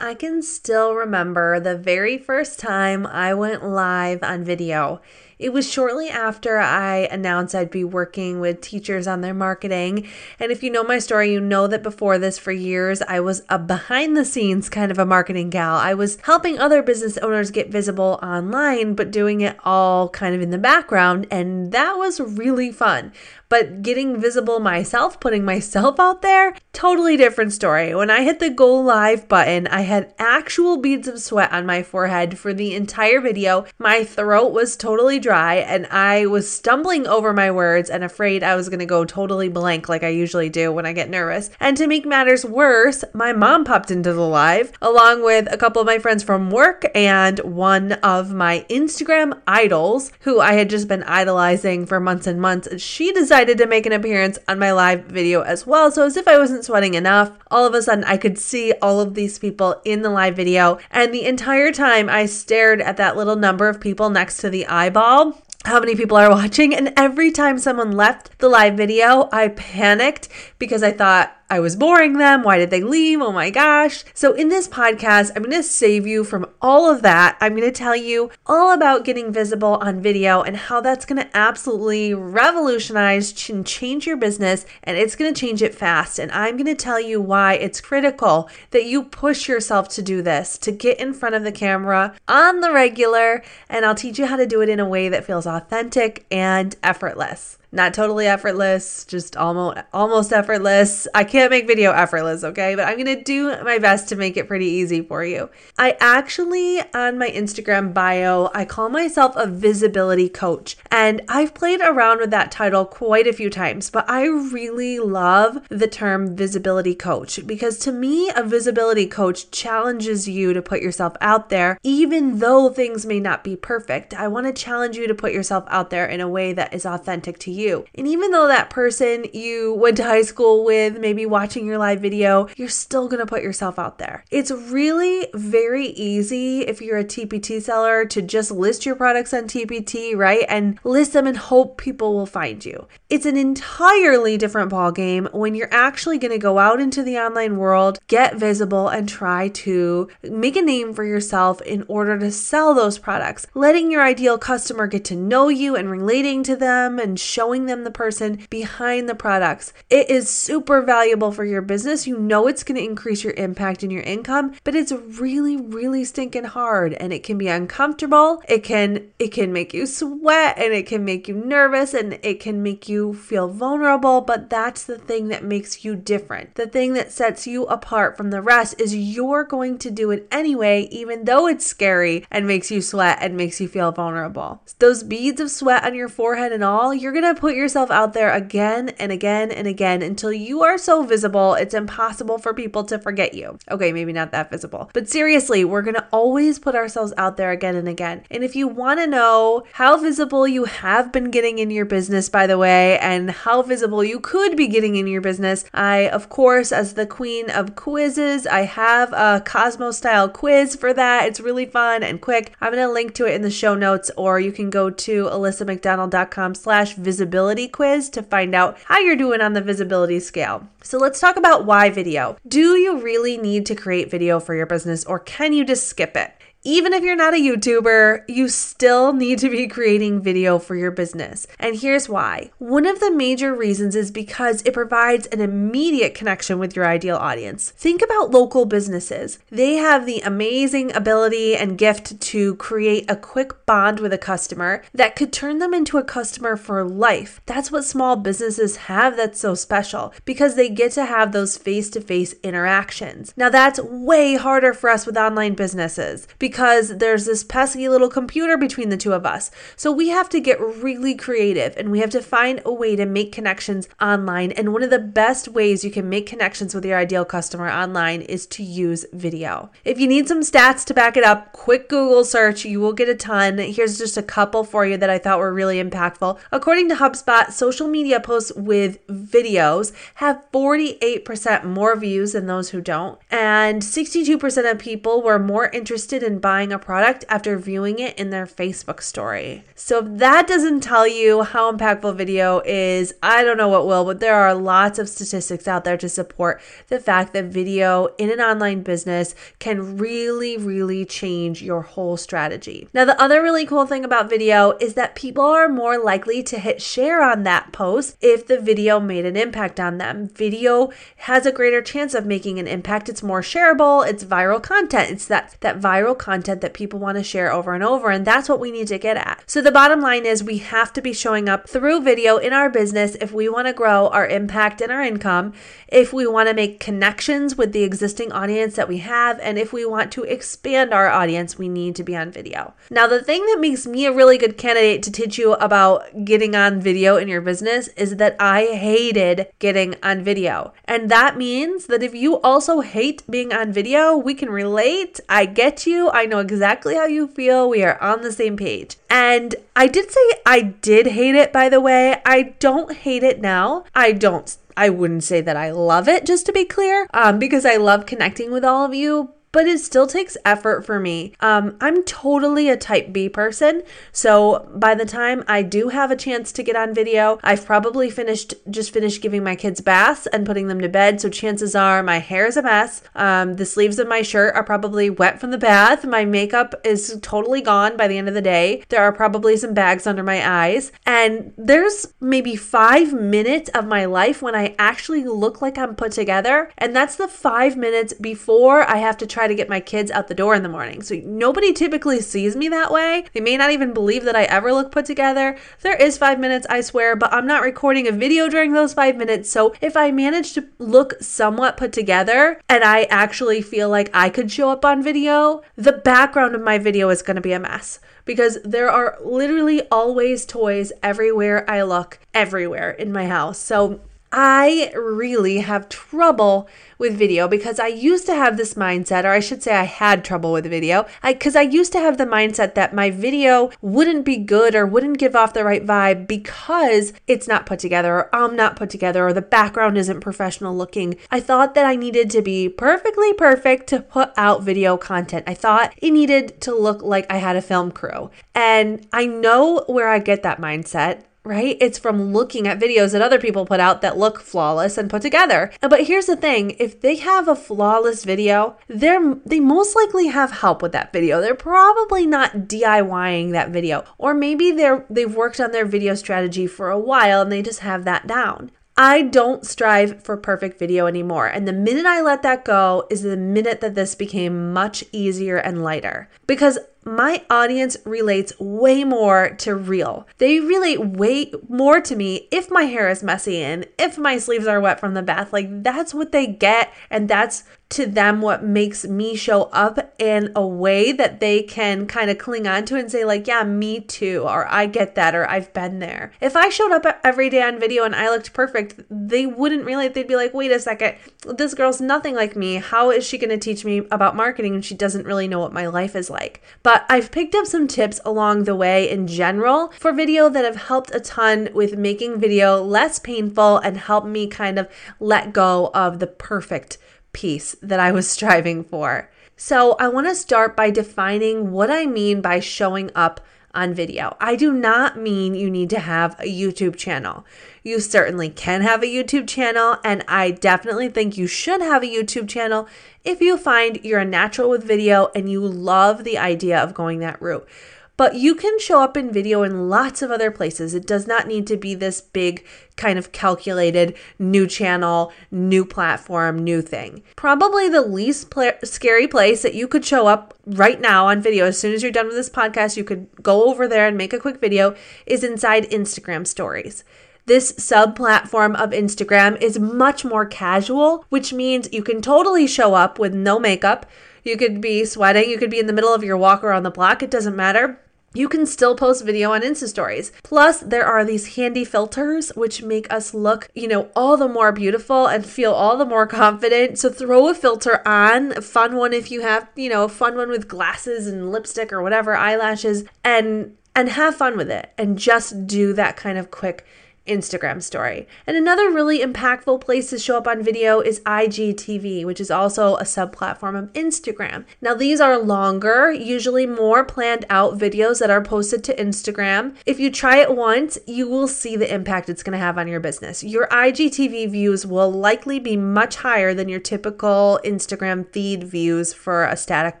I 0.04 0.12
can 0.12 0.42
still 0.42 0.92
remember 0.92 1.58
the 1.58 1.78
very 1.78 2.18
first 2.18 2.58
time 2.58 3.06
I 3.06 3.32
went 3.32 3.64
live 3.64 4.22
on 4.22 4.44
video. 4.44 5.00
It 5.38 5.50
was 5.50 5.70
shortly 5.70 6.10
after 6.10 6.58
I 6.58 7.08
announced 7.10 7.54
I'd 7.54 7.70
be 7.70 7.84
working 7.84 8.38
with 8.38 8.60
teachers 8.60 9.06
on 9.06 9.22
their 9.22 9.32
marketing. 9.32 10.06
And 10.38 10.52
if 10.52 10.62
you 10.62 10.70
know 10.70 10.84
my 10.84 10.98
story, 10.98 11.32
you 11.32 11.40
know 11.40 11.66
that 11.68 11.82
before 11.82 12.18
this, 12.18 12.38
for 12.38 12.52
years, 12.52 13.00
I 13.00 13.20
was 13.20 13.44
a 13.48 13.58
behind 13.58 14.14
the 14.14 14.26
scenes 14.26 14.68
kind 14.68 14.92
of 14.92 14.98
a 14.98 15.06
marketing 15.06 15.48
gal. 15.48 15.76
I 15.76 15.94
was 15.94 16.18
helping 16.24 16.58
other 16.58 16.82
business 16.82 17.16
owners 17.18 17.50
get 17.50 17.70
visible 17.70 18.18
online, 18.22 18.94
but 18.94 19.10
doing 19.10 19.40
it 19.40 19.56
all 19.64 20.10
kind 20.10 20.34
of 20.34 20.42
in 20.42 20.50
the 20.50 20.58
background. 20.58 21.26
And 21.30 21.72
that 21.72 21.94
was 21.94 22.20
really 22.20 22.70
fun. 22.70 23.10
But 23.54 23.82
getting 23.82 24.20
visible 24.20 24.58
myself, 24.58 25.20
putting 25.20 25.44
myself 25.44 26.00
out 26.00 26.22
there, 26.22 26.56
totally 26.72 27.16
different 27.16 27.52
story. 27.52 27.94
When 27.94 28.10
I 28.10 28.24
hit 28.24 28.40
the 28.40 28.50
go 28.50 28.74
live 28.74 29.28
button, 29.28 29.68
I 29.68 29.82
had 29.82 30.12
actual 30.18 30.76
beads 30.76 31.06
of 31.06 31.20
sweat 31.20 31.52
on 31.52 31.64
my 31.64 31.84
forehead 31.84 32.36
for 32.36 32.52
the 32.52 32.74
entire 32.74 33.20
video. 33.20 33.64
My 33.78 34.02
throat 34.02 34.52
was 34.52 34.76
totally 34.76 35.20
dry 35.20 35.54
and 35.54 35.86
I 35.86 36.26
was 36.26 36.50
stumbling 36.50 37.06
over 37.06 37.32
my 37.32 37.52
words 37.52 37.90
and 37.90 38.02
afraid 38.02 38.42
I 38.42 38.56
was 38.56 38.68
going 38.68 38.80
to 38.80 38.86
go 38.86 39.04
totally 39.04 39.48
blank 39.48 39.88
like 39.88 40.02
I 40.02 40.08
usually 40.08 40.48
do 40.48 40.72
when 40.72 40.84
I 40.84 40.92
get 40.92 41.08
nervous. 41.08 41.50
And 41.60 41.76
to 41.76 41.86
make 41.86 42.04
matters 42.04 42.44
worse, 42.44 43.04
my 43.14 43.32
mom 43.32 43.64
popped 43.64 43.92
into 43.92 44.12
the 44.12 44.26
live 44.26 44.72
along 44.82 45.22
with 45.22 45.46
a 45.52 45.56
couple 45.56 45.80
of 45.80 45.86
my 45.86 46.00
friends 46.00 46.24
from 46.24 46.50
work 46.50 46.86
and 46.92 47.38
one 47.38 47.92
of 47.92 48.34
my 48.34 48.66
Instagram 48.68 49.40
idols 49.46 50.10
who 50.22 50.40
I 50.40 50.54
had 50.54 50.70
just 50.70 50.88
been 50.88 51.04
idolizing 51.04 51.86
for 51.86 52.00
months 52.00 52.26
and 52.26 52.40
months. 52.40 52.82
She 52.82 53.12
decided 53.12 53.43
decided 53.44 53.62
to 53.62 53.68
make 53.68 53.84
an 53.84 53.92
appearance 53.92 54.38
on 54.48 54.58
my 54.58 54.72
live 54.72 55.04
video 55.04 55.42
as 55.42 55.66
well. 55.66 55.90
So, 55.90 56.04
as 56.06 56.16
if 56.16 56.26
I 56.26 56.38
wasn't 56.38 56.64
sweating 56.64 56.94
enough, 56.94 57.36
all 57.50 57.66
of 57.66 57.74
a 57.74 57.82
sudden 57.82 58.04
I 58.04 58.16
could 58.16 58.38
see 58.38 58.72
all 58.80 59.00
of 59.00 59.14
these 59.14 59.38
people 59.38 59.80
in 59.84 60.00
the 60.00 60.08
live 60.08 60.34
video. 60.34 60.78
And 60.90 61.12
the 61.12 61.26
entire 61.26 61.70
time 61.70 62.08
I 62.08 62.24
stared 62.24 62.80
at 62.80 62.96
that 62.96 63.16
little 63.18 63.36
number 63.36 63.68
of 63.68 63.80
people 63.80 64.08
next 64.08 64.38
to 64.38 64.50
the 64.50 64.66
eyeball 64.66 65.38
how 65.66 65.80
many 65.80 65.94
people 65.96 66.16
are 66.16 66.30
watching. 66.42 66.74
And 66.74 66.92
every 66.96 67.30
time 67.30 67.58
someone 67.58 67.92
left 67.92 68.38
the 68.38 68.48
live 68.48 68.76
video, 68.76 69.28
I 69.32 69.48
panicked 69.48 70.28
because 70.58 70.82
I 70.82 70.92
thought, 70.92 71.34
I 71.54 71.60
was 71.60 71.76
boring 71.76 72.14
them. 72.14 72.42
Why 72.42 72.58
did 72.58 72.70
they 72.70 72.80
leave? 72.80 73.20
Oh 73.20 73.30
my 73.30 73.48
gosh. 73.48 74.02
So, 74.12 74.32
in 74.32 74.48
this 74.48 74.66
podcast, 74.66 75.30
I'm 75.36 75.44
going 75.44 75.56
to 75.56 75.62
save 75.62 76.04
you 76.04 76.24
from 76.24 76.50
all 76.60 76.90
of 76.90 77.02
that. 77.02 77.38
I'm 77.40 77.54
going 77.54 77.62
to 77.62 77.70
tell 77.70 77.94
you 77.94 78.32
all 78.44 78.72
about 78.72 79.04
getting 79.04 79.32
visible 79.32 79.74
on 79.74 80.02
video 80.02 80.42
and 80.42 80.56
how 80.56 80.80
that's 80.80 81.06
going 81.06 81.22
to 81.22 81.36
absolutely 81.36 82.12
revolutionize 82.12 83.48
and 83.48 83.64
change 83.64 84.04
your 84.04 84.16
business. 84.16 84.66
And 84.82 84.98
it's 84.98 85.14
going 85.14 85.32
to 85.32 85.40
change 85.40 85.62
it 85.62 85.76
fast. 85.76 86.18
And 86.18 86.32
I'm 86.32 86.56
going 86.56 86.66
to 86.66 86.74
tell 86.74 86.98
you 86.98 87.20
why 87.20 87.54
it's 87.54 87.80
critical 87.80 88.50
that 88.72 88.86
you 88.86 89.04
push 89.04 89.46
yourself 89.46 89.88
to 89.90 90.02
do 90.02 90.22
this, 90.22 90.58
to 90.58 90.72
get 90.72 90.98
in 90.98 91.14
front 91.14 91.36
of 91.36 91.44
the 91.44 91.52
camera 91.52 92.16
on 92.26 92.62
the 92.62 92.72
regular. 92.72 93.44
And 93.68 93.86
I'll 93.86 93.94
teach 93.94 94.18
you 94.18 94.26
how 94.26 94.34
to 94.34 94.46
do 94.46 94.60
it 94.60 94.68
in 94.68 94.80
a 94.80 94.88
way 94.88 95.08
that 95.08 95.24
feels 95.24 95.46
authentic 95.46 96.26
and 96.32 96.74
effortless 96.82 97.58
not 97.74 97.92
totally 97.92 98.26
effortless, 98.26 99.04
just 99.04 99.36
almost 99.36 99.78
almost 99.92 100.32
effortless. 100.32 101.08
I 101.14 101.24
can't 101.24 101.50
make 101.50 101.66
video 101.66 101.90
effortless, 101.90 102.44
okay? 102.44 102.76
But 102.76 102.86
I'm 102.86 102.94
going 102.94 103.18
to 103.18 103.22
do 103.22 103.48
my 103.64 103.78
best 103.78 104.08
to 104.10 104.16
make 104.16 104.36
it 104.36 104.46
pretty 104.46 104.66
easy 104.66 105.02
for 105.02 105.24
you. 105.24 105.50
I 105.76 105.96
actually 106.00 106.80
on 106.94 107.18
my 107.18 107.28
Instagram 107.28 107.92
bio, 107.92 108.50
I 108.54 108.64
call 108.64 108.88
myself 108.88 109.34
a 109.36 109.46
visibility 109.46 110.28
coach, 110.28 110.76
and 110.90 111.22
I've 111.28 111.52
played 111.52 111.80
around 111.80 112.20
with 112.20 112.30
that 112.30 112.52
title 112.52 112.84
quite 112.84 113.26
a 113.26 113.32
few 113.32 113.50
times, 113.50 113.90
but 113.90 114.08
I 114.08 114.26
really 114.26 115.00
love 115.00 115.66
the 115.68 115.88
term 115.88 116.36
visibility 116.36 116.94
coach 116.94 117.44
because 117.46 117.78
to 117.78 117.92
me 117.92 118.30
a 118.36 118.44
visibility 118.44 119.06
coach 119.06 119.50
challenges 119.50 120.28
you 120.28 120.52
to 120.52 120.62
put 120.62 120.80
yourself 120.80 121.16
out 121.20 121.48
there 121.48 121.78
even 121.82 122.38
though 122.38 122.70
things 122.70 123.04
may 123.04 123.18
not 123.18 123.42
be 123.42 123.56
perfect. 123.56 124.14
I 124.14 124.28
want 124.28 124.46
to 124.46 124.52
challenge 124.52 124.96
you 124.96 125.08
to 125.08 125.14
put 125.14 125.32
yourself 125.32 125.64
out 125.68 125.90
there 125.90 126.06
in 126.06 126.20
a 126.20 126.28
way 126.28 126.52
that 126.52 126.72
is 126.72 126.86
authentic 126.86 127.38
to 127.40 127.50
you 127.50 127.63
you. 127.64 127.84
And 127.94 128.06
even 128.06 128.30
though 128.30 128.46
that 128.46 128.70
person 128.70 129.24
you 129.32 129.74
went 129.74 129.96
to 129.96 130.04
high 130.04 130.22
school 130.22 130.64
with, 130.64 130.98
maybe 130.98 131.24
watching 131.24 131.66
your 131.66 131.78
live 131.78 132.00
video, 132.00 132.48
you're 132.56 132.68
still 132.68 133.08
to 133.24 133.26
put 133.26 133.42
yourself 133.42 133.78
out 133.78 133.98
there. 133.98 134.24
It's 134.30 134.50
really 134.50 135.28
very 135.34 135.86
easy 135.86 136.60
if 136.60 136.80
you're 136.82 136.98
a 136.98 137.04
TPT 137.04 137.62
seller 137.62 138.04
to 138.06 138.20
just 138.20 138.50
list 138.50 138.84
your 138.84 138.96
products 138.96 139.32
on 139.32 139.44
TPT, 139.44 140.16
right? 140.16 140.44
And 140.48 140.78
list 140.84 141.12
them 141.12 141.26
and 141.26 141.36
hope 141.36 141.78
people 141.78 142.14
will 142.14 142.26
find 142.26 142.64
you. 142.64 142.86
It's 143.08 143.26
an 143.26 143.36
entirely 143.36 144.36
different 144.36 144.70
ballgame 144.70 145.32
when 145.32 145.54
you're 145.54 145.72
actually 145.72 146.18
to 146.34 146.38
go 146.38 146.58
out 146.58 146.80
into 146.80 147.02
the 147.02 147.16
online 147.16 147.56
world, 147.58 147.98
get 148.08 148.36
visible, 148.36 148.88
and 148.88 149.08
try 149.08 149.48
to 149.48 150.08
make 150.22 150.56
a 150.56 150.62
name 150.62 150.92
for 150.92 151.04
yourself 151.04 151.62
in 151.62 151.84
order 151.86 152.18
to 152.18 152.32
sell 152.32 152.74
those 152.74 152.98
products. 152.98 153.46
Letting 153.54 153.90
your 153.90 154.02
ideal 154.02 154.36
customer 154.36 154.88
get 154.88 155.04
to 155.06 155.16
know 155.16 155.48
you 155.48 155.76
and 155.76 155.88
relating 155.88 156.42
to 156.44 156.56
them 156.56 156.98
and 156.98 157.18
showing 157.18 157.53
showing 157.54 157.66
them 157.66 157.84
the 157.84 157.90
person 157.90 158.44
behind 158.50 159.08
the 159.08 159.14
products. 159.14 159.72
It 159.88 160.10
is 160.10 160.28
super 160.28 160.82
valuable 160.82 161.30
for 161.30 161.44
your 161.44 161.62
business. 161.62 162.04
You 162.04 162.18
know 162.18 162.48
it's 162.48 162.64
going 162.64 162.76
to 162.76 162.84
increase 162.84 163.22
your 163.22 163.34
impact 163.34 163.84
and 163.84 163.92
your 163.92 164.02
income, 164.02 164.54
but 164.64 164.74
it's 164.74 164.90
really 164.90 165.56
really 165.56 166.04
stinking 166.04 166.44
hard 166.44 166.94
and 166.94 167.12
it 167.12 167.22
can 167.22 167.38
be 167.38 167.46
uncomfortable. 167.46 168.42
It 168.48 168.64
can 168.64 169.08
it 169.20 169.28
can 169.28 169.52
make 169.52 169.72
you 169.72 169.86
sweat 169.86 170.58
and 170.58 170.72
it 170.72 170.88
can 170.88 171.04
make 171.04 171.28
you 171.28 171.36
nervous 171.36 171.94
and 171.94 172.18
it 172.24 172.40
can 172.40 172.60
make 172.60 172.88
you 172.88 173.14
feel 173.14 173.46
vulnerable, 173.46 174.20
but 174.20 174.50
that's 174.50 174.82
the 174.82 174.98
thing 174.98 175.28
that 175.28 175.44
makes 175.44 175.84
you 175.84 175.94
different. 175.94 176.56
The 176.56 176.66
thing 176.66 176.94
that 176.94 177.12
sets 177.12 177.46
you 177.46 177.66
apart 177.66 178.16
from 178.16 178.30
the 178.30 178.42
rest 178.42 178.80
is 178.80 178.96
you're 178.96 179.44
going 179.44 179.78
to 179.78 179.92
do 179.92 180.10
it 180.10 180.26
anyway 180.32 180.88
even 180.90 181.24
though 181.24 181.46
it's 181.46 181.64
scary 181.64 182.26
and 182.32 182.48
makes 182.48 182.72
you 182.72 182.80
sweat 182.80 183.18
and 183.20 183.36
makes 183.36 183.60
you 183.60 183.68
feel 183.68 183.92
vulnerable. 183.92 184.60
Those 184.80 185.04
beads 185.04 185.40
of 185.40 185.52
sweat 185.52 185.84
on 185.84 185.94
your 185.94 186.08
forehead 186.08 186.52
and 186.52 186.64
all, 186.64 186.94
you're 186.94 187.12
going 187.12 187.33
to 187.33 187.33
put 187.34 187.54
yourself 187.54 187.90
out 187.90 188.12
there 188.12 188.32
again 188.32 188.90
and 188.98 189.12
again 189.12 189.50
and 189.50 189.66
again 189.66 190.02
until 190.02 190.32
you 190.32 190.62
are 190.62 190.78
so 190.78 191.02
visible 191.02 191.54
it's 191.54 191.74
impossible 191.74 192.38
for 192.38 192.54
people 192.54 192.84
to 192.84 192.98
forget 192.98 193.34
you. 193.34 193.58
Okay, 193.70 193.92
maybe 193.92 194.12
not 194.12 194.32
that 194.32 194.50
visible, 194.50 194.90
but 194.92 195.08
seriously, 195.08 195.64
we're 195.64 195.82
going 195.82 195.94
to 195.94 196.06
always 196.12 196.58
put 196.58 196.74
ourselves 196.74 197.12
out 197.16 197.36
there 197.36 197.50
again 197.50 197.76
and 197.76 197.88
again. 197.88 198.22
And 198.30 198.44
if 198.44 198.56
you 198.56 198.68
want 198.68 199.00
to 199.00 199.06
know 199.06 199.64
how 199.72 199.96
visible 199.96 200.46
you 200.46 200.64
have 200.64 201.12
been 201.12 201.30
getting 201.30 201.58
in 201.58 201.70
your 201.70 201.84
business, 201.84 202.28
by 202.28 202.46
the 202.46 202.58
way, 202.58 202.98
and 202.98 203.30
how 203.30 203.62
visible 203.62 204.04
you 204.04 204.20
could 204.20 204.56
be 204.56 204.68
getting 204.68 204.96
in 204.96 205.06
your 205.06 205.20
business, 205.20 205.64
I, 205.74 206.08
of 206.08 206.28
course, 206.28 206.72
as 206.72 206.94
the 206.94 207.06
queen 207.06 207.50
of 207.50 207.74
quizzes, 207.74 208.46
I 208.46 208.62
have 208.62 209.12
a 209.12 209.42
Cosmo 209.44 209.90
style 209.90 210.28
quiz 210.28 210.76
for 210.76 210.92
that. 210.94 211.26
It's 211.26 211.40
really 211.40 211.66
fun 211.66 212.02
and 212.02 212.20
quick. 212.20 212.52
I'm 212.60 212.72
going 212.72 212.86
to 212.86 212.92
link 212.92 213.14
to 213.14 213.26
it 213.26 213.34
in 213.34 213.42
the 213.42 213.50
show 213.50 213.74
notes, 213.74 214.10
or 214.16 214.38
you 214.40 214.52
can 214.52 214.70
go 214.70 214.90
to 214.90 215.24
alissamcdonald.com 215.24 216.54
slash 216.54 216.94
visibility 216.94 217.23
visibility 217.24 217.66
quiz 217.66 218.10
to 218.10 218.22
find 218.22 218.54
out 218.54 218.76
how 218.84 218.98
you're 218.98 219.16
doing 219.16 219.40
on 219.40 219.54
the 219.54 219.60
visibility 219.60 220.20
scale. 220.20 220.68
So 220.82 220.98
let's 220.98 221.20
talk 221.20 221.36
about 221.36 221.64
why 221.64 221.88
video. 221.88 222.36
Do 222.46 222.76
you 222.76 223.00
really 223.00 223.38
need 223.38 223.64
to 223.66 223.74
create 223.74 224.10
video 224.10 224.38
for 224.38 224.54
your 224.54 224.66
business 224.66 225.04
or 225.04 225.18
can 225.18 225.54
you 225.54 225.64
just 225.64 225.88
skip 225.88 226.16
it? 226.16 226.32
Even 226.66 226.94
if 226.94 227.04
you're 227.04 227.14
not 227.14 227.34
a 227.34 227.36
YouTuber, 227.36 228.24
you 228.26 228.48
still 228.48 229.12
need 229.12 229.38
to 229.40 229.50
be 229.50 229.66
creating 229.66 230.22
video 230.22 230.58
for 230.58 230.74
your 230.74 230.90
business. 230.90 231.46
And 231.60 231.76
here's 231.76 232.08
why. 232.08 232.52
One 232.56 232.86
of 232.86 233.00
the 233.00 233.10
major 233.10 233.54
reasons 233.54 233.94
is 233.94 234.10
because 234.10 234.62
it 234.62 234.72
provides 234.72 235.26
an 235.26 235.42
immediate 235.42 236.14
connection 236.14 236.58
with 236.58 236.74
your 236.74 236.86
ideal 236.86 237.16
audience. 237.16 237.70
Think 237.70 238.00
about 238.00 238.30
local 238.30 238.64
businesses. 238.64 239.38
They 239.50 239.74
have 239.74 240.06
the 240.06 240.20
amazing 240.20 240.96
ability 240.96 241.54
and 241.54 241.76
gift 241.76 242.18
to 242.18 242.54
create 242.54 243.10
a 243.10 243.16
quick 243.16 243.66
bond 243.66 244.00
with 244.00 244.14
a 244.14 244.18
customer 244.18 244.82
that 244.94 245.16
could 245.16 245.34
turn 245.34 245.58
them 245.58 245.74
into 245.74 245.98
a 245.98 246.02
customer 246.02 246.56
for 246.56 246.82
life. 246.82 247.42
That's 247.44 247.70
what 247.70 247.84
small 247.84 248.16
businesses 248.16 248.76
have 248.76 249.18
that's 249.18 249.38
so 249.38 249.54
special 249.54 250.14
because 250.24 250.54
they 250.54 250.70
get 250.70 250.92
to 250.92 251.04
have 251.04 251.32
those 251.32 251.58
face 251.58 251.90
to 251.90 252.00
face 252.00 252.34
interactions. 252.42 253.34
Now, 253.36 253.50
that's 253.50 253.80
way 253.80 254.36
harder 254.36 254.72
for 254.72 254.88
us 254.88 255.04
with 255.04 255.18
online 255.18 255.52
businesses 255.52 256.26
because 256.38 256.53
because 256.54 256.98
there's 256.98 257.24
this 257.24 257.42
pesky 257.42 257.88
little 257.88 258.08
computer 258.08 258.56
between 258.56 258.88
the 258.88 258.96
two 258.96 259.12
of 259.12 259.26
us. 259.26 259.50
So 259.74 259.90
we 259.90 260.10
have 260.10 260.28
to 260.28 260.38
get 260.38 260.60
really 260.60 261.16
creative 261.16 261.76
and 261.76 261.90
we 261.90 261.98
have 261.98 262.10
to 262.10 262.22
find 262.22 262.62
a 262.64 262.72
way 262.72 262.94
to 262.94 263.06
make 263.06 263.32
connections 263.32 263.88
online. 264.00 264.52
And 264.52 264.72
one 264.72 264.84
of 264.84 264.90
the 264.90 265.00
best 265.00 265.48
ways 265.48 265.82
you 265.82 265.90
can 265.90 266.08
make 266.08 266.26
connections 266.26 266.72
with 266.72 266.84
your 266.84 266.96
ideal 266.96 267.24
customer 267.24 267.68
online 267.68 268.22
is 268.22 268.46
to 268.46 268.62
use 268.62 269.04
video. 269.12 269.72
If 269.84 269.98
you 269.98 270.06
need 270.06 270.28
some 270.28 270.42
stats 270.42 270.84
to 270.84 270.94
back 270.94 271.16
it 271.16 271.24
up, 271.24 271.52
quick 271.52 271.88
Google 271.88 272.24
search, 272.24 272.64
you 272.64 272.78
will 272.78 272.92
get 272.92 273.08
a 273.08 273.16
ton. 273.16 273.58
Here's 273.58 273.98
just 273.98 274.16
a 274.16 274.22
couple 274.22 274.62
for 274.62 274.86
you 274.86 274.96
that 274.96 275.10
I 275.10 275.18
thought 275.18 275.40
were 275.40 275.52
really 275.52 275.82
impactful. 275.82 276.38
According 276.52 276.88
to 276.90 276.94
HubSpot, 276.94 277.50
social 277.50 277.88
media 277.88 278.20
posts 278.20 278.52
with 278.54 279.04
videos 279.08 279.92
have 280.14 280.44
48% 280.52 281.64
more 281.64 281.96
views 281.96 282.30
than 282.30 282.46
those 282.46 282.70
who 282.70 282.80
don't. 282.80 283.18
And 283.28 283.82
62% 283.82 284.70
of 284.70 284.78
people 284.78 285.20
were 285.20 285.40
more 285.40 285.68
interested 285.70 286.22
in 286.22 286.43
buying 286.44 286.74
a 286.74 286.78
product 286.78 287.24
after 287.30 287.56
viewing 287.56 287.98
it 287.98 288.18
in 288.18 288.28
their 288.28 288.44
Facebook 288.44 289.00
story. 289.00 289.64
So 289.74 290.00
if 290.00 290.18
that 290.18 290.46
doesn't 290.46 290.80
tell 290.80 291.08
you 291.08 291.42
how 291.42 291.72
impactful 291.72 292.16
video 292.16 292.60
is, 292.66 293.14
I 293.22 293.42
don't 293.42 293.56
know 293.56 293.68
what 293.68 293.86
will, 293.86 294.04
but 294.04 294.20
there 294.20 294.34
are 294.34 294.54
lots 294.54 294.98
of 294.98 295.08
statistics 295.08 295.66
out 295.66 295.84
there 295.84 295.96
to 295.96 296.06
support 296.06 296.60
the 296.88 297.00
fact 297.00 297.32
that 297.32 297.46
video 297.46 298.08
in 298.18 298.30
an 298.30 298.42
online 298.42 298.82
business 298.82 299.34
can 299.58 299.96
really, 299.96 300.58
really 300.58 301.06
change 301.06 301.62
your 301.62 301.80
whole 301.80 302.18
strategy. 302.18 302.88
Now, 302.92 303.06
the 303.06 303.18
other 303.18 303.40
really 303.40 303.64
cool 303.64 303.86
thing 303.86 304.04
about 304.04 304.28
video 304.28 304.72
is 304.72 304.92
that 304.94 305.14
people 305.14 305.44
are 305.46 305.70
more 305.70 305.96
likely 305.96 306.42
to 306.42 306.58
hit 306.58 306.82
share 306.82 307.22
on 307.22 307.44
that 307.44 307.72
post 307.72 308.18
if 308.20 308.46
the 308.46 308.60
video 308.60 309.00
made 309.00 309.24
an 309.24 309.38
impact 309.38 309.80
on 309.80 309.96
them. 309.96 310.28
Video 310.28 310.92
has 311.16 311.46
a 311.46 311.52
greater 311.52 311.80
chance 311.80 312.12
of 312.12 312.26
making 312.26 312.58
an 312.58 312.68
impact. 312.68 313.08
It's 313.08 313.22
more 313.22 313.40
shareable, 313.40 314.06
it's 314.06 314.24
viral 314.24 314.62
content. 314.62 315.10
It's 315.10 315.26
that 315.28 315.56
that 315.60 315.80
viral 315.80 316.18
content 316.18 316.33
content 316.34 316.60
that 316.62 316.74
people 316.74 316.98
want 316.98 317.16
to 317.16 317.22
share 317.22 317.52
over 317.52 317.74
and 317.74 317.84
over. 317.84 318.10
And 318.10 318.24
that's 318.26 318.48
what 318.48 318.58
we 318.58 318.72
need 318.72 318.88
to 318.88 318.98
get 318.98 319.16
at. 319.16 319.44
So 319.46 319.60
the 319.60 319.70
bottom 319.70 320.00
line 320.00 320.26
is 320.26 320.42
we 320.42 320.58
have 320.58 320.92
to 320.94 321.02
be 321.02 321.12
showing 321.12 321.48
up 321.48 321.68
through 321.68 322.02
video 322.02 322.38
in 322.38 322.52
our 322.52 322.68
business 322.68 323.14
if 323.20 323.30
we 323.32 323.48
want 323.48 323.68
to 323.68 323.72
grow 323.72 324.08
our 324.08 324.26
impact 324.26 324.80
and 324.80 324.90
our 324.90 325.02
income, 325.02 325.52
if 325.86 326.12
we 326.12 326.26
want 326.26 326.48
to 326.48 326.54
make 326.54 326.80
connections 326.80 327.56
with 327.56 327.72
the 327.72 327.84
existing 327.84 328.32
audience 328.32 328.74
that 328.74 328.88
we 328.88 328.98
have, 328.98 329.38
and 329.40 329.58
if 329.58 329.72
we 329.72 329.86
want 329.86 330.10
to 330.12 330.24
expand 330.24 330.92
our 330.92 331.08
audience, 331.08 331.56
we 331.56 331.68
need 331.68 331.94
to 331.94 332.02
be 332.02 332.16
on 332.16 332.32
video. 332.32 332.74
Now, 332.90 333.06
the 333.06 333.22
thing 333.22 333.46
that 333.46 333.60
makes 333.60 333.86
me 333.86 334.06
a 334.06 334.12
really 334.12 334.36
good 334.36 334.58
candidate 334.58 335.04
to 335.04 335.12
teach 335.12 335.38
you 335.38 335.52
about 335.54 336.24
getting 336.24 336.56
on 336.56 336.80
video 336.80 337.16
in 337.16 337.28
your 337.28 337.40
business 337.40 337.88
is 337.96 338.16
that 338.16 338.34
I 338.40 338.66
hated 338.74 339.46
getting 339.60 339.94
on 340.02 340.24
video. 340.24 340.72
And 340.84 341.08
that 341.10 341.36
means 341.36 341.86
that 341.86 342.02
if 342.02 342.12
you 342.12 342.40
also 342.40 342.80
hate 342.80 343.22
being 343.30 343.52
on 343.52 343.72
video, 343.72 344.16
we 344.16 344.34
can 344.34 344.50
relate. 344.50 345.20
I 345.28 345.46
get 345.46 345.86
you. 345.86 346.10
I 346.10 346.23
know 346.26 346.38
exactly 346.38 346.94
how 346.94 347.06
you 347.06 347.26
feel. 347.26 347.68
We 347.68 347.82
are 347.82 348.00
on 348.02 348.22
the 348.22 348.32
same 348.32 348.56
page. 348.56 348.96
And 349.10 349.54
I 349.76 349.86
did 349.86 350.10
say 350.10 350.20
I 350.46 350.60
did 350.62 351.08
hate 351.08 351.34
it, 351.34 351.52
by 351.52 351.68
the 351.68 351.80
way. 351.80 352.20
I 352.24 352.54
don't 352.58 352.92
hate 352.92 353.22
it 353.22 353.40
now. 353.40 353.84
I 353.94 354.12
don't 354.12 354.56
I 354.76 354.88
wouldn't 354.88 355.24
say 355.24 355.40
that 355.40 355.56
I 355.56 355.70
love 355.70 356.08
it, 356.08 356.26
just 356.26 356.46
to 356.46 356.52
be 356.52 356.64
clear, 356.64 357.06
um, 357.14 357.38
because 357.38 357.64
I 357.64 357.76
love 357.76 358.06
connecting 358.06 358.50
with 358.50 358.64
all 358.64 358.84
of 358.84 358.94
you 358.94 359.30
but 359.54 359.68
it 359.68 359.78
still 359.78 360.08
takes 360.08 360.36
effort 360.44 360.84
for 360.84 360.98
me. 360.98 361.32
Um, 361.38 361.76
I'm 361.80 362.02
totally 362.02 362.68
a 362.68 362.76
type 362.76 363.12
B 363.12 363.28
person. 363.28 363.84
So 364.10 364.68
by 364.74 364.96
the 364.96 365.04
time 365.04 365.44
I 365.46 365.62
do 365.62 365.90
have 365.90 366.10
a 366.10 366.16
chance 366.16 366.50
to 366.50 366.64
get 366.64 366.74
on 366.74 366.92
video, 366.92 367.38
I've 367.44 367.64
probably 367.64 368.10
finished, 368.10 368.54
just 368.68 368.92
finished 368.92 369.22
giving 369.22 369.44
my 369.44 369.54
kids 369.54 369.80
baths 369.80 370.26
and 370.26 370.44
putting 370.44 370.66
them 370.66 370.80
to 370.80 370.88
bed. 370.88 371.20
So 371.20 371.28
chances 371.28 371.76
are 371.76 372.02
my 372.02 372.18
hair 372.18 372.46
is 372.46 372.56
a 372.56 372.62
mess. 372.62 373.02
Um, 373.14 373.54
the 373.54 373.64
sleeves 373.64 374.00
of 374.00 374.08
my 374.08 374.22
shirt 374.22 374.56
are 374.56 374.64
probably 374.64 375.08
wet 375.08 375.38
from 375.38 375.52
the 375.52 375.58
bath. 375.58 376.04
My 376.04 376.24
makeup 376.24 376.74
is 376.82 377.16
totally 377.22 377.60
gone 377.60 377.96
by 377.96 378.08
the 378.08 378.18
end 378.18 378.26
of 378.26 378.34
the 378.34 378.42
day. 378.42 378.82
There 378.88 379.04
are 379.04 379.12
probably 379.12 379.56
some 379.56 379.72
bags 379.72 380.04
under 380.04 380.24
my 380.24 380.64
eyes. 380.64 380.90
And 381.06 381.52
there's 381.56 382.12
maybe 382.20 382.56
five 382.56 383.12
minutes 383.12 383.70
of 383.70 383.86
my 383.86 384.04
life 384.04 384.42
when 384.42 384.56
I 384.56 384.74
actually 384.80 385.22
look 385.22 385.62
like 385.62 385.78
I'm 385.78 385.94
put 385.94 386.10
together. 386.10 386.72
And 386.76 386.96
that's 386.96 387.14
the 387.14 387.28
five 387.28 387.76
minutes 387.76 388.14
before 388.14 388.82
I 388.82 388.96
have 388.96 389.16
to 389.18 389.28
try 389.28 389.43
try 389.44 389.48
to 389.48 389.54
get 389.54 389.68
my 389.68 389.80
kids 389.80 390.10
out 390.10 390.28
the 390.28 390.34
door 390.34 390.54
in 390.54 390.62
the 390.62 390.68
morning. 390.70 391.02
So 391.02 391.16
nobody 391.16 391.74
typically 391.74 392.22
sees 392.22 392.56
me 392.56 392.70
that 392.70 392.90
way. 392.90 393.26
They 393.34 393.40
may 393.40 393.58
not 393.58 393.72
even 393.72 393.92
believe 393.92 394.24
that 394.24 394.34
I 394.34 394.44
ever 394.44 394.72
look 394.72 394.90
put 394.90 395.04
together. 395.04 395.58
There 395.82 395.96
is 395.96 396.16
five 396.16 396.40
minutes, 396.40 396.66
I 396.70 396.80
swear, 396.80 397.14
but 397.14 397.30
I'm 397.30 397.46
not 397.46 397.62
recording 397.62 398.08
a 398.08 398.12
video 398.12 398.48
during 398.48 398.72
those 398.72 398.94
five 398.94 399.16
minutes. 399.16 399.50
So 399.50 399.74
if 399.82 399.98
I 399.98 400.10
manage 400.12 400.54
to 400.54 400.66
look 400.78 401.14
somewhat 401.20 401.76
put 401.76 401.92
together 401.92 402.58
and 402.70 402.82
I 402.82 403.02
actually 403.04 403.60
feel 403.60 403.90
like 403.90 404.08
I 404.14 404.30
could 404.30 404.50
show 404.50 404.70
up 404.70 404.82
on 404.82 405.02
video, 405.02 405.60
the 405.76 405.92
background 405.92 406.54
of 406.54 406.62
my 406.62 406.78
video 406.78 407.10
is 407.10 407.20
going 407.20 407.36
to 407.36 407.42
be 407.42 407.52
a 407.52 407.60
mess 407.60 408.00
because 408.24 408.56
there 408.64 408.90
are 408.90 409.18
literally 409.22 409.82
always 409.90 410.46
toys 410.46 410.90
everywhere 411.02 411.68
I 411.68 411.82
look, 411.82 412.18
everywhere 412.32 412.92
in 412.92 413.12
my 413.12 413.26
house. 413.26 413.58
So 413.58 414.00
I 414.36 414.90
really 414.96 415.58
have 415.58 415.88
trouble 415.88 416.68
with 416.98 417.16
video 417.16 417.46
because 417.46 417.78
I 417.78 417.86
used 417.86 418.26
to 418.26 418.34
have 418.34 418.56
this 418.56 418.74
mindset, 418.74 419.22
or 419.22 419.28
I 419.28 419.38
should 419.38 419.62
say, 419.62 419.76
I 419.76 419.84
had 419.84 420.24
trouble 420.24 420.52
with 420.52 420.66
video. 420.66 421.06
Because 421.22 421.54
I, 421.54 421.60
I, 421.60 421.62
used 421.62 421.92
to 421.92 422.00
have 422.00 422.18
the 422.18 422.26
mindset 422.26 422.74
that 422.74 422.92
my 422.92 423.10
video 423.10 423.70
wouldn't 423.80 424.24
be 424.24 424.38
good 424.38 424.74
or 424.74 424.86
wouldn't 424.86 425.18
give 425.18 425.36
off 425.36 425.54
the 425.54 425.62
right 425.62 425.86
vibe 425.86 426.26
because 426.26 427.12
it's 427.28 427.46
not 427.46 427.64
put 427.64 427.78
together, 427.78 428.12
or 428.12 428.34
I'm 428.34 428.56
not 428.56 428.74
put 428.74 428.90
together, 428.90 429.24
or 429.24 429.32
the 429.32 429.40
background 429.40 429.96
isn't 429.96 430.20
professional 430.20 430.76
looking. 430.76 431.14
I 431.30 431.38
thought 431.38 431.76
that 431.76 431.86
I 431.86 431.94
needed 431.94 432.28
to 432.30 432.42
be 432.42 432.68
perfectly 432.68 433.34
perfect 433.34 433.86
to 433.90 434.00
put 434.00 434.32
out 434.36 434.64
video 434.64 434.96
content. 434.96 435.44
I 435.46 435.54
thought 435.54 435.94
it 435.98 436.10
needed 436.10 436.60
to 436.62 436.74
look 436.74 437.02
like 437.02 437.26
I 437.30 437.36
had 437.36 437.54
a 437.54 437.62
film 437.62 437.92
crew. 437.92 438.32
And 438.52 439.06
I 439.12 439.26
know 439.26 439.84
where 439.86 440.08
I 440.08 440.18
get 440.18 440.42
that 440.42 440.60
mindset 440.60 441.22
right? 441.44 441.76
It's 441.80 441.98
from 441.98 442.32
looking 442.32 442.66
at 442.66 442.80
videos 442.80 443.12
that 443.12 443.22
other 443.22 443.38
people 443.38 443.66
put 443.66 443.80
out 443.80 444.00
that 444.00 444.16
look 444.16 444.40
flawless 444.40 444.96
and 444.96 445.10
put 445.10 445.22
together. 445.22 445.70
But 445.80 446.06
here's 446.06 446.26
the 446.26 446.36
thing, 446.36 446.70
if 446.78 447.00
they 447.00 447.16
have 447.16 447.48
a 447.48 447.56
flawless 447.56 448.24
video, 448.24 448.76
they're 448.88 449.34
they 449.44 449.60
most 449.60 449.94
likely 449.94 450.28
have 450.28 450.50
help 450.50 450.80
with 450.80 450.92
that 450.92 451.12
video. 451.12 451.40
They're 451.40 451.54
probably 451.54 452.26
not 452.26 452.52
DIYing 452.52 453.52
that 453.52 453.70
video. 453.70 454.04
Or 454.16 454.32
maybe 454.32 454.72
they're 454.72 455.04
they've 455.10 455.34
worked 455.34 455.60
on 455.60 455.72
their 455.72 455.86
video 455.86 456.14
strategy 456.14 456.66
for 456.66 456.90
a 456.90 456.98
while 456.98 457.42
and 457.42 457.52
they 457.52 457.62
just 457.62 457.80
have 457.80 458.04
that 458.04 458.26
down. 458.26 458.70
I 458.96 459.22
don't 459.22 459.66
strive 459.66 460.22
for 460.22 460.36
perfect 460.36 460.78
video 460.78 461.06
anymore. 461.06 461.46
And 461.46 461.66
the 461.66 461.72
minute 461.72 462.06
I 462.06 462.20
let 462.20 462.42
that 462.42 462.64
go 462.64 463.06
is 463.10 463.22
the 463.22 463.36
minute 463.36 463.80
that 463.80 463.94
this 463.94 464.14
became 464.14 464.72
much 464.72 465.02
easier 465.10 465.56
and 465.56 465.82
lighter. 465.82 466.28
Because 466.46 466.78
my 467.04 467.44
audience 467.50 467.96
relates 468.04 468.58
way 468.58 469.04
more 469.04 469.50
to 469.58 469.74
real. 469.74 470.26
They 470.38 470.60
relate 470.60 471.04
way 471.04 471.52
more 471.68 472.00
to 472.00 472.16
me 472.16 472.48
if 472.50 472.70
my 472.70 472.84
hair 472.84 473.08
is 473.10 473.22
messy 473.22 473.62
and 473.62 473.86
if 473.98 474.16
my 474.16 474.38
sleeves 474.38 474.66
are 474.66 474.80
wet 474.80 475.00
from 475.00 475.14
the 475.14 475.22
bath. 475.22 475.52
Like 475.52 475.82
that's 475.82 476.14
what 476.14 476.32
they 476.32 476.46
get, 476.46 476.94
and 477.10 477.28
that's 477.28 477.64
to 477.94 478.06
them 478.06 478.40
what 478.40 478.64
makes 478.64 479.04
me 479.04 479.36
show 479.36 479.64
up 479.72 480.12
in 480.18 480.50
a 480.56 480.66
way 480.66 481.12
that 481.12 481.38
they 481.38 481.62
can 481.62 482.08
kind 482.08 482.28
of 482.28 482.36
cling 482.38 482.66
on 482.66 482.84
to 482.84 482.96
and 482.96 483.08
say 483.08 483.24
like 483.24 483.46
yeah 483.46 483.62
me 483.62 484.00
too 484.00 484.42
or 484.44 484.66
i 484.66 484.84
get 484.84 485.14
that 485.14 485.32
or 485.32 485.48
i've 485.48 485.72
been 485.72 486.00
there. 486.00 486.32
If 486.40 486.56
i 486.56 486.68
showed 486.68 486.90
up 486.90 487.06
every 487.22 487.48
day 487.48 487.62
on 487.62 487.78
video 487.78 488.02
and 488.02 488.14
i 488.16 488.28
looked 488.28 488.52
perfect 488.52 489.00
they 489.08 489.46
wouldn't 489.46 489.84
realize 489.84 490.12
they'd 490.12 490.26
be 490.26 490.34
like 490.34 490.52
wait 490.52 490.72
a 490.72 490.80
second 490.80 491.14
this 491.46 491.74
girl's 491.74 492.00
nothing 492.00 492.34
like 492.34 492.56
me. 492.56 492.76
How 492.76 493.10
is 493.10 493.24
she 493.24 493.38
going 493.38 493.50
to 493.50 493.58
teach 493.58 493.84
me 493.84 493.98
about 494.10 494.34
marketing 494.34 494.74
And 494.74 494.84
she 494.84 494.94
doesn't 494.94 495.26
really 495.26 495.46
know 495.46 495.60
what 495.60 495.72
my 495.72 495.86
life 495.86 496.16
is 496.16 496.28
like? 496.28 496.62
But 496.82 497.06
i've 497.08 497.30
picked 497.30 497.54
up 497.54 497.66
some 497.66 497.86
tips 497.86 498.20
along 498.24 498.64
the 498.64 498.74
way 498.74 499.08
in 499.08 499.28
general 499.28 499.92
for 500.00 500.12
video 500.12 500.48
that 500.48 500.64
have 500.64 500.76
helped 500.76 501.14
a 501.14 501.20
ton 501.20 501.68
with 501.72 501.96
making 501.96 502.40
video 502.40 502.82
less 502.82 503.20
painful 503.20 503.78
and 503.78 503.96
helped 503.96 504.26
me 504.26 504.48
kind 504.48 504.80
of 504.80 504.88
let 505.20 505.52
go 505.52 505.92
of 505.94 506.18
the 506.18 506.26
perfect 506.26 506.98
piece 507.34 507.76
that 507.82 508.00
I 508.00 508.12
was 508.12 508.30
striving 508.30 508.82
for. 508.82 509.30
So, 509.56 509.92
I 510.00 510.08
want 510.08 510.26
to 510.26 510.34
start 510.34 510.74
by 510.74 510.90
defining 510.90 511.70
what 511.70 511.90
I 511.90 512.06
mean 512.06 512.40
by 512.40 512.58
showing 512.58 513.10
up 513.14 513.40
on 513.74 513.92
video. 513.92 514.36
I 514.40 514.56
do 514.56 514.72
not 514.72 515.18
mean 515.18 515.54
you 515.54 515.70
need 515.70 515.90
to 515.90 515.98
have 515.98 516.38
a 516.40 516.44
YouTube 516.44 516.96
channel. 516.96 517.44
You 517.82 518.00
certainly 518.00 518.48
can 518.48 518.80
have 518.82 519.02
a 519.02 519.06
YouTube 519.06 519.48
channel, 519.48 519.98
and 520.04 520.24
I 520.26 520.52
definitely 520.52 521.08
think 521.08 521.36
you 521.36 521.46
should 521.46 521.80
have 521.80 522.02
a 522.02 522.06
YouTube 522.06 522.48
channel 522.48 522.88
if 523.24 523.40
you 523.40 523.58
find 523.58 524.00
you're 524.02 524.20
a 524.20 524.24
natural 524.24 524.70
with 524.70 524.84
video 524.84 525.30
and 525.34 525.50
you 525.50 525.60
love 525.60 526.24
the 526.24 526.38
idea 526.38 526.82
of 526.82 526.94
going 526.94 527.18
that 527.18 527.42
route. 527.42 527.68
But 528.16 528.36
you 528.36 528.54
can 528.54 528.78
show 528.78 529.02
up 529.02 529.16
in 529.16 529.32
video 529.32 529.64
in 529.64 529.88
lots 529.88 530.22
of 530.22 530.30
other 530.30 530.52
places. 530.52 530.94
It 530.94 531.04
does 531.04 531.26
not 531.26 531.48
need 531.48 531.66
to 531.66 531.76
be 531.76 531.96
this 531.96 532.20
big, 532.20 532.64
kind 532.96 533.18
of 533.18 533.32
calculated 533.32 534.16
new 534.38 534.68
channel, 534.68 535.32
new 535.50 535.84
platform, 535.84 536.62
new 536.62 536.80
thing. 536.80 537.24
Probably 537.34 537.88
the 537.88 538.02
least 538.02 538.50
pl- 538.50 538.78
scary 538.84 539.26
place 539.26 539.62
that 539.62 539.74
you 539.74 539.88
could 539.88 540.04
show 540.04 540.28
up 540.28 540.54
right 540.64 541.00
now 541.00 541.26
on 541.26 541.42
video, 541.42 541.66
as 541.66 541.78
soon 541.78 541.92
as 541.92 542.02
you're 542.02 542.12
done 542.12 542.26
with 542.28 542.36
this 542.36 542.48
podcast, 542.48 542.96
you 542.96 543.02
could 543.02 543.26
go 543.42 543.68
over 543.68 543.88
there 543.88 544.06
and 544.06 544.16
make 544.16 544.32
a 544.32 544.38
quick 544.38 544.60
video, 544.60 544.94
is 545.26 545.42
inside 545.42 545.90
Instagram 545.90 546.46
stories. 546.46 547.02
This 547.46 547.74
sub 547.76 548.14
platform 548.14 548.76
of 548.76 548.90
Instagram 548.90 549.60
is 549.60 549.78
much 549.78 550.24
more 550.24 550.46
casual, 550.46 551.24
which 551.30 551.52
means 551.52 551.92
you 551.92 552.02
can 552.02 552.22
totally 552.22 552.68
show 552.68 552.94
up 552.94 553.18
with 553.18 553.34
no 553.34 553.58
makeup. 553.58 554.06
You 554.44 554.56
could 554.56 554.80
be 554.80 555.04
sweating, 555.04 555.50
you 555.50 555.58
could 555.58 555.70
be 555.70 555.80
in 555.80 555.86
the 555.86 555.92
middle 555.92 556.14
of 556.14 556.22
your 556.22 556.36
walk 556.36 556.62
around 556.62 556.84
the 556.84 556.90
block, 556.90 557.22
it 557.22 557.30
doesn't 557.30 557.56
matter 557.56 558.00
you 558.34 558.48
can 558.48 558.66
still 558.66 558.96
post 558.96 559.24
video 559.24 559.52
on 559.52 559.62
Insta 559.62 559.88
stories. 559.88 560.32
Plus, 560.42 560.80
there 560.80 561.06
are 561.06 561.24
these 561.24 561.54
handy 561.56 561.84
filters 561.84 562.50
which 562.50 562.82
make 562.82 563.10
us 563.12 563.32
look, 563.32 563.68
you 563.74 563.88
know, 563.88 564.10
all 564.14 564.36
the 564.36 564.48
more 564.48 564.72
beautiful 564.72 565.26
and 565.26 565.46
feel 565.46 565.72
all 565.72 565.96
the 565.96 566.04
more 566.04 566.26
confident. 566.26 566.98
So 566.98 567.08
throw 567.08 567.48
a 567.48 567.54
filter 567.54 568.06
on, 568.06 568.52
a 568.52 568.60
fun 568.60 568.96
one 568.96 569.12
if 569.12 569.30
you 569.30 569.42
have, 569.42 569.68
you 569.76 569.88
know, 569.88 570.04
a 570.04 570.08
fun 570.08 570.36
one 570.36 570.50
with 570.50 570.68
glasses 570.68 571.26
and 571.26 571.52
lipstick 571.52 571.92
or 571.92 572.02
whatever, 572.02 572.36
eyelashes, 572.36 573.04
and 573.24 573.76
and 573.96 574.08
have 574.08 574.34
fun 574.34 574.56
with 574.56 574.70
it 574.70 574.92
and 574.98 575.18
just 575.18 575.66
do 575.66 575.92
that 575.92 576.16
kind 576.16 576.36
of 576.36 576.50
quick 576.50 576.84
Instagram 577.26 577.82
story. 577.82 578.28
And 578.46 578.56
another 578.56 578.90
really 578.90 579.20
impactful 579.20 579.80
place 579.80 580.10
to 580.10 580.18
show 580.18 580.36
up 580.36 580.46
on 580.46 580.62
video 580.62 581.00
is 581.00 581.20
IGTV, 581.20 582.24
which 582.24 582.40
is 582.40 582.50
also 582.50 582.96
a 582.96 583.06
sub 583.06 583.32
platform 583.32 583.76
of 583.76 583.92
Instagram. 583.94 584.64
Now, 584.80 584.94
these 584.94 585.20
are 585.20 585.38
longer, 585.38 586.12
usually 586.12 586.66
more 586.66 587.04
planned 587.04 587.46
out 587.48 587.78
videos 587.78 588.20
that 588.20 588.30
are 588.30 588.42
posted 588.42 588.84
to 588.84 588.96
Instagram. 588.96 589.74
If 589.86 589.98
you 589.98 590.10
try 590.10 590.38
it 590.38 590.54
once, 590.54 590.98
you 591.06 591.28
will 591.28 591.48
see 591.48 591.76
the 591.76 591.92
impact 591.92 592.28
it's 592.28 592.42
going 592.42 592.52
to 592.52 592.58
have 592.58 592.78
on 592.78 592.88
your 592.88 593.00
business. 593.00 593.42
Your 593.42 593.68
IGTV 593.68 594.50
views 594.50 594.86
will 594.86 595.10
likely 595.10 595.58
be 595.58 595.76
much 595.76 596.16
higher 596.16 596.52
than 596.52 596.68
your 596.68 596.80
typical 596.80 597.58
Instagram 597.64 598.28
feed 598.32 598.64
views 598.64 599.14
for 599.14 599.44
a 599.44 599.56
static 599.56 600.00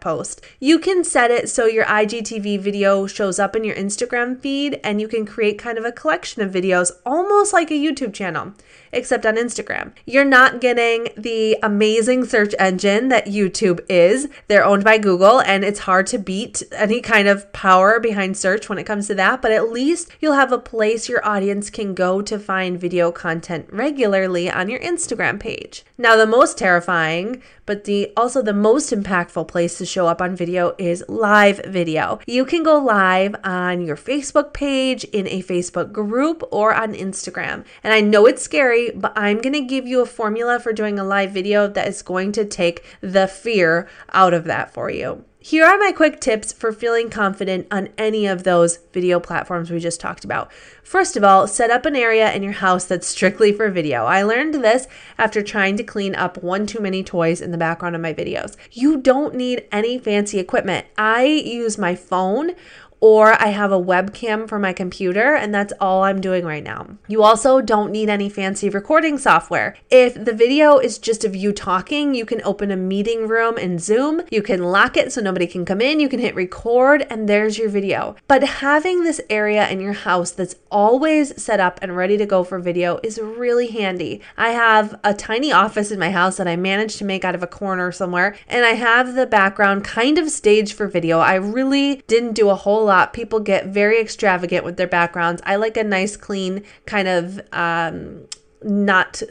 post. 0.00 0.42
You 0.60 0.78
can 0.78 1.04
set 1.04 1.30
it 1.30 1.48
so 1.48 1.66
your 1.66 1.84
IGTV 1.86 2.60
video 2.60 3.06
shows 3.06 3.38
up 3.38 3.56
in 3.56 3.64
your 3.64 3.76
Instagram 3.76 4.38
feed 4.38 4.80
and 4.84 5.00
you 5.00 5.08
can 5.08 5.24
create 5.24 5.58
kind 5.58 5.78
of 5.78 5.84
a 5.84 5.92
collection 5.92 6.42
of 6.42 6.52
videos 6.52 6.90
almost 7.14 7.52
like 7.52 7.70
a 7.70 7.74
YouTube 7.74 8.12
channel, 8.12 8.52
except 8.92 9.24
on 9.24 9.36
Instagram. 9.36 9.92
You're 10.04 10.24
not 10.24 10.60
getting 10.60 11.08
the 11.16 11.56
amazing 11.62 12.24
search 12.24 12.54
engine 12.58 13.08
that 13.08 13.26
YouTube 13.26 13.80
is. 13.88 14.28
They're 14.48 14.64
owned 14.64 14.84
by 14.84 14.98
Google, 14.98 15.40
and 15.40 15.64
it's 15.64 15.80
hard 15.80 16.06
to 16.08 16.18
beat 16.18 16.62
any 16.72 17.00
kind 17.00 17.28
of 17.28 17.52
power 17.52 18.00
behind 18.00 18.36
search 18.36 18.68
when 18.68 18.78
it 18.78 18.84
comes 18.84 19.06
to 19.06 19.14
that, 19.14 19.40
but 19.40 19.52
at 19.52 19.70
least 19.70 20.10
you'll 20.20 20.34
have 20.34 20.52
a 20.52 20.58
place 20.58 21.08
your 21.08 21.24
audience 21.26 21.70
can 21.70 21.94
go 21.94 22.20
to 22.22 22.38
find 22.38 22.80
video 22.80 23.12
content 23.12 23.66
regularly 23.70 24.50
on 24.50 24.68
your 24.68 24.80
Instagram 24.80 25.38
page. 25.38 25.84
Now, 25.96 26.16
the 26.16 26.26
most 26.26 26.58
terrifying, 26.58 27.42
but 27.66 27.84
the 27.84 28.12
also 28.16 28.42
the 28.42 28.52
most 28.52 28.92
impactful 28.92 29.48
place 29.48 29.78
to 29.78 29.86
show 29.86 30.06
up 30.06 30.20
on 30.20 30.36
video 30.36 30.74
is 30.78 31.04
live 31.08 31.60
video. 31.64 32.18
You 32.26 32.44
can 32.44 32.62
go 32.62 32.78
live 32.78 33.34
on 33.44 33.80
your 33.80 33.96
Facebook 33.96 34.52
page, 34.52 35.04
in 35.04 35.26
a 35.28 35.42
Facebook 35.42 35.92
group, 35.92 36.42
or 36.50 36.74
on 36.74 36.92
Instagram. 36.92 37.03
And 37.82 37.92
I 37.92 38.00
know 38.00 38.26
it's 38.26 38.42
scary, 38.42 38.90
but 38.90 39.12
I'm 39.16 39.40
going 39.40 39.52
to 39.52 39.60
give 39.60 39.86
you 39.86 40.00
a 40.00 40.06
formula 40.06 40.58
for 40.58 40.72
doing 40.72 40.98
a 40.98 41.04
live 41.04 41.32
video 41.32 41.68
that 41.68 41.88
is 41.88 42.02
going 42.02 42.32
to 42.32 42.44
take 42.44 42.84
the 43.00 43.26
fear 43.26 43.88
out 44.12 44.32
of 44.32 44.44
that 44.44 44.72
for 44.72 44.90
you. 44.90 45.24
Here 45.44 45.66
are 45.66 45.76
my 45.76 45.92
quick 45.92 46.20
tips 46.20 46.54
for 46.54 46.72
feeling 46.72 47.10
confident 47.10 47.66
on 47.70 47.90
any 47.98 48.26
of 48.26 48.44
those 48.44 48.78
video 48.94 49.20
platforms 49.20 49.70
we 49.70 49.78
just 49.78 50.00
talked 50.00 50.24
about. 50.24 50.50
First 50.82 51.18
of 51.18 51.22
all, 51.22 51.46
set 51.46 51.70
up 51.70 51.84
an 51.84 51.94
area 51.94 52.32
in 52.32 52.42
your 52.42 52.52
house 52.54 52.86
that's 52.86 53.06
strictly 53.06 53.52
for 53.52 53.68
video. 53.68 54.06
I 54.06 54.22
learned 54.22 54.54
this 54.54 54.86
after 55.18 55.42
trying 55.42 55.76
to 55.76 55.84
clean 55.84 56.14
up 56.14 56.42
one 56.42 56.66
too 56.66 56.80
many 56.80 57.04
toys 57.04 57.42
in 57.42 57.50
the 57.50 57.58
background 57.58 57.94
of 57.94 58.00
my 58.00 58.14
videos. 58.14 58.56
You 58.72 58.96
don't 58.96 59.34
need 59.34 59.68
any 59.70 59.98
fancy 59.98 60.38
equipment. 60.38 60.86
I 60.96 61.24
use 61.24 61.76
my 61.76 61.94
phone 61.94 62.52
or 63.04 63.34
I 63.38 63.48
have 63.48 63.70
a 63.70 63.78
webcam 63.78 64.48
for 64.48 64.58
my 64.58 64.72
computer, 64.72 65.34
and 65.34 65.54
that's 65.54 65.74
all 65.78 66.04
I'm 66.04 66.22
doing 66.22 66.46
right 66.46 66.64
now. 66.64 66.96
You 67.06 67.22
also 67.22 67.60
don't 67.60 67.92
need 67.92 68.08
any 68.08 68.30
fancy 68.30 68.70
recording 68.70 69.18
software. 69.18 69.76
If 69.90 70.14
the 70.14 70.32
video 70.32 70.78
is 70.78 70.96
just 70.96 71.22
of 71.22 71.36
you 71.36 71.52
talking, 71.52 72.14
you 72.14 72.24
can 72.24 72.40
open 72.44 72.70
a 72.70 72.78
meeting 72.78 73.28
room 73.28 73.58
in 73.58 73.78
Zoom, 73.78 74.22
you 74.30 74.40
can 74.40 74.62
lock 74.62 74.96
it 74.96 75.12
so 75.12 75.20
nobody 75.20 75.46
can 75.46 75.66
come 75.66 75.82
in, 75.82 76.00
you 76.00 76.08
can 76.08 76.18
hit 76.18 76.34
record, 76.34 77.06
and 77.10 77.28
there's 77.28 77.58
your 77.58 77.68
video. 77.68 78.16
But 78.26 78.42
having 78.42 79.04
this 79.04 79.20
area 79.28 79.68
in 79.68 79.80
your 79.80 79.92
house 79.92 80.30
that's 80.30 80.56
always 80.70 81.42
set 81.42 81.60
up 81.60 81.78
and 81.82 81.94
ready 81.94 82.16
to 82.16 82.24
go 82.24 82.42
for 82.42 82.58
video 82.58 83.00
is 83.02 83.18
really 83.18 83.66
handy. 83.66 84.22
I 84.38 84.52
have 84.52 84.98
a 85.04 85.12
tiny 85.12 85.52
office 85.52 85.90
in 85.90 85.98
my 85.98 86.10
house 86.10 86.38
that 86.38 86.48
I 86.48 86.56
managed 86.56 86.96
to 87.00 87.04
make 87.04 87.22
out 87.22 87.34
of 87.34 87.42
a 87.42 87.46
corner 87.46 87.92
somewhere, 87.92 88.34
and 88.48 88.64
I 88.64 88.70
have 88.70 89.14
the 89.14 89.26
background 89.26 89.84
kind 89.84 90.16
of 90.16 90.30
staged 90.30 90.72
for 90.72 90.86
video. 90.86 91.18
I 91.18 91.34
really 91.34 91.96
didn't 92.06 92.32
do 92.32 92.48
a 92.48 92.54
whole 92.54 92.86
lot 92.86 92.93
lot. 92.94 93.12
People 93.12 93.40
get 93.40 93.66
very 93.66 94.00
extravagant 94.00 94.64
with 94.64 94.76
their 94.76 94.86
backgrounds. 94.86 95.42
I 95.44 95.56
like 95.56 95.76
a 95.76 95.84
nice, 95.84 96.16
clean, 96.16 96.62
kind 96.86 97.08
of 97.08 97.40
um, 97.52 98.26
not 98.62 99.22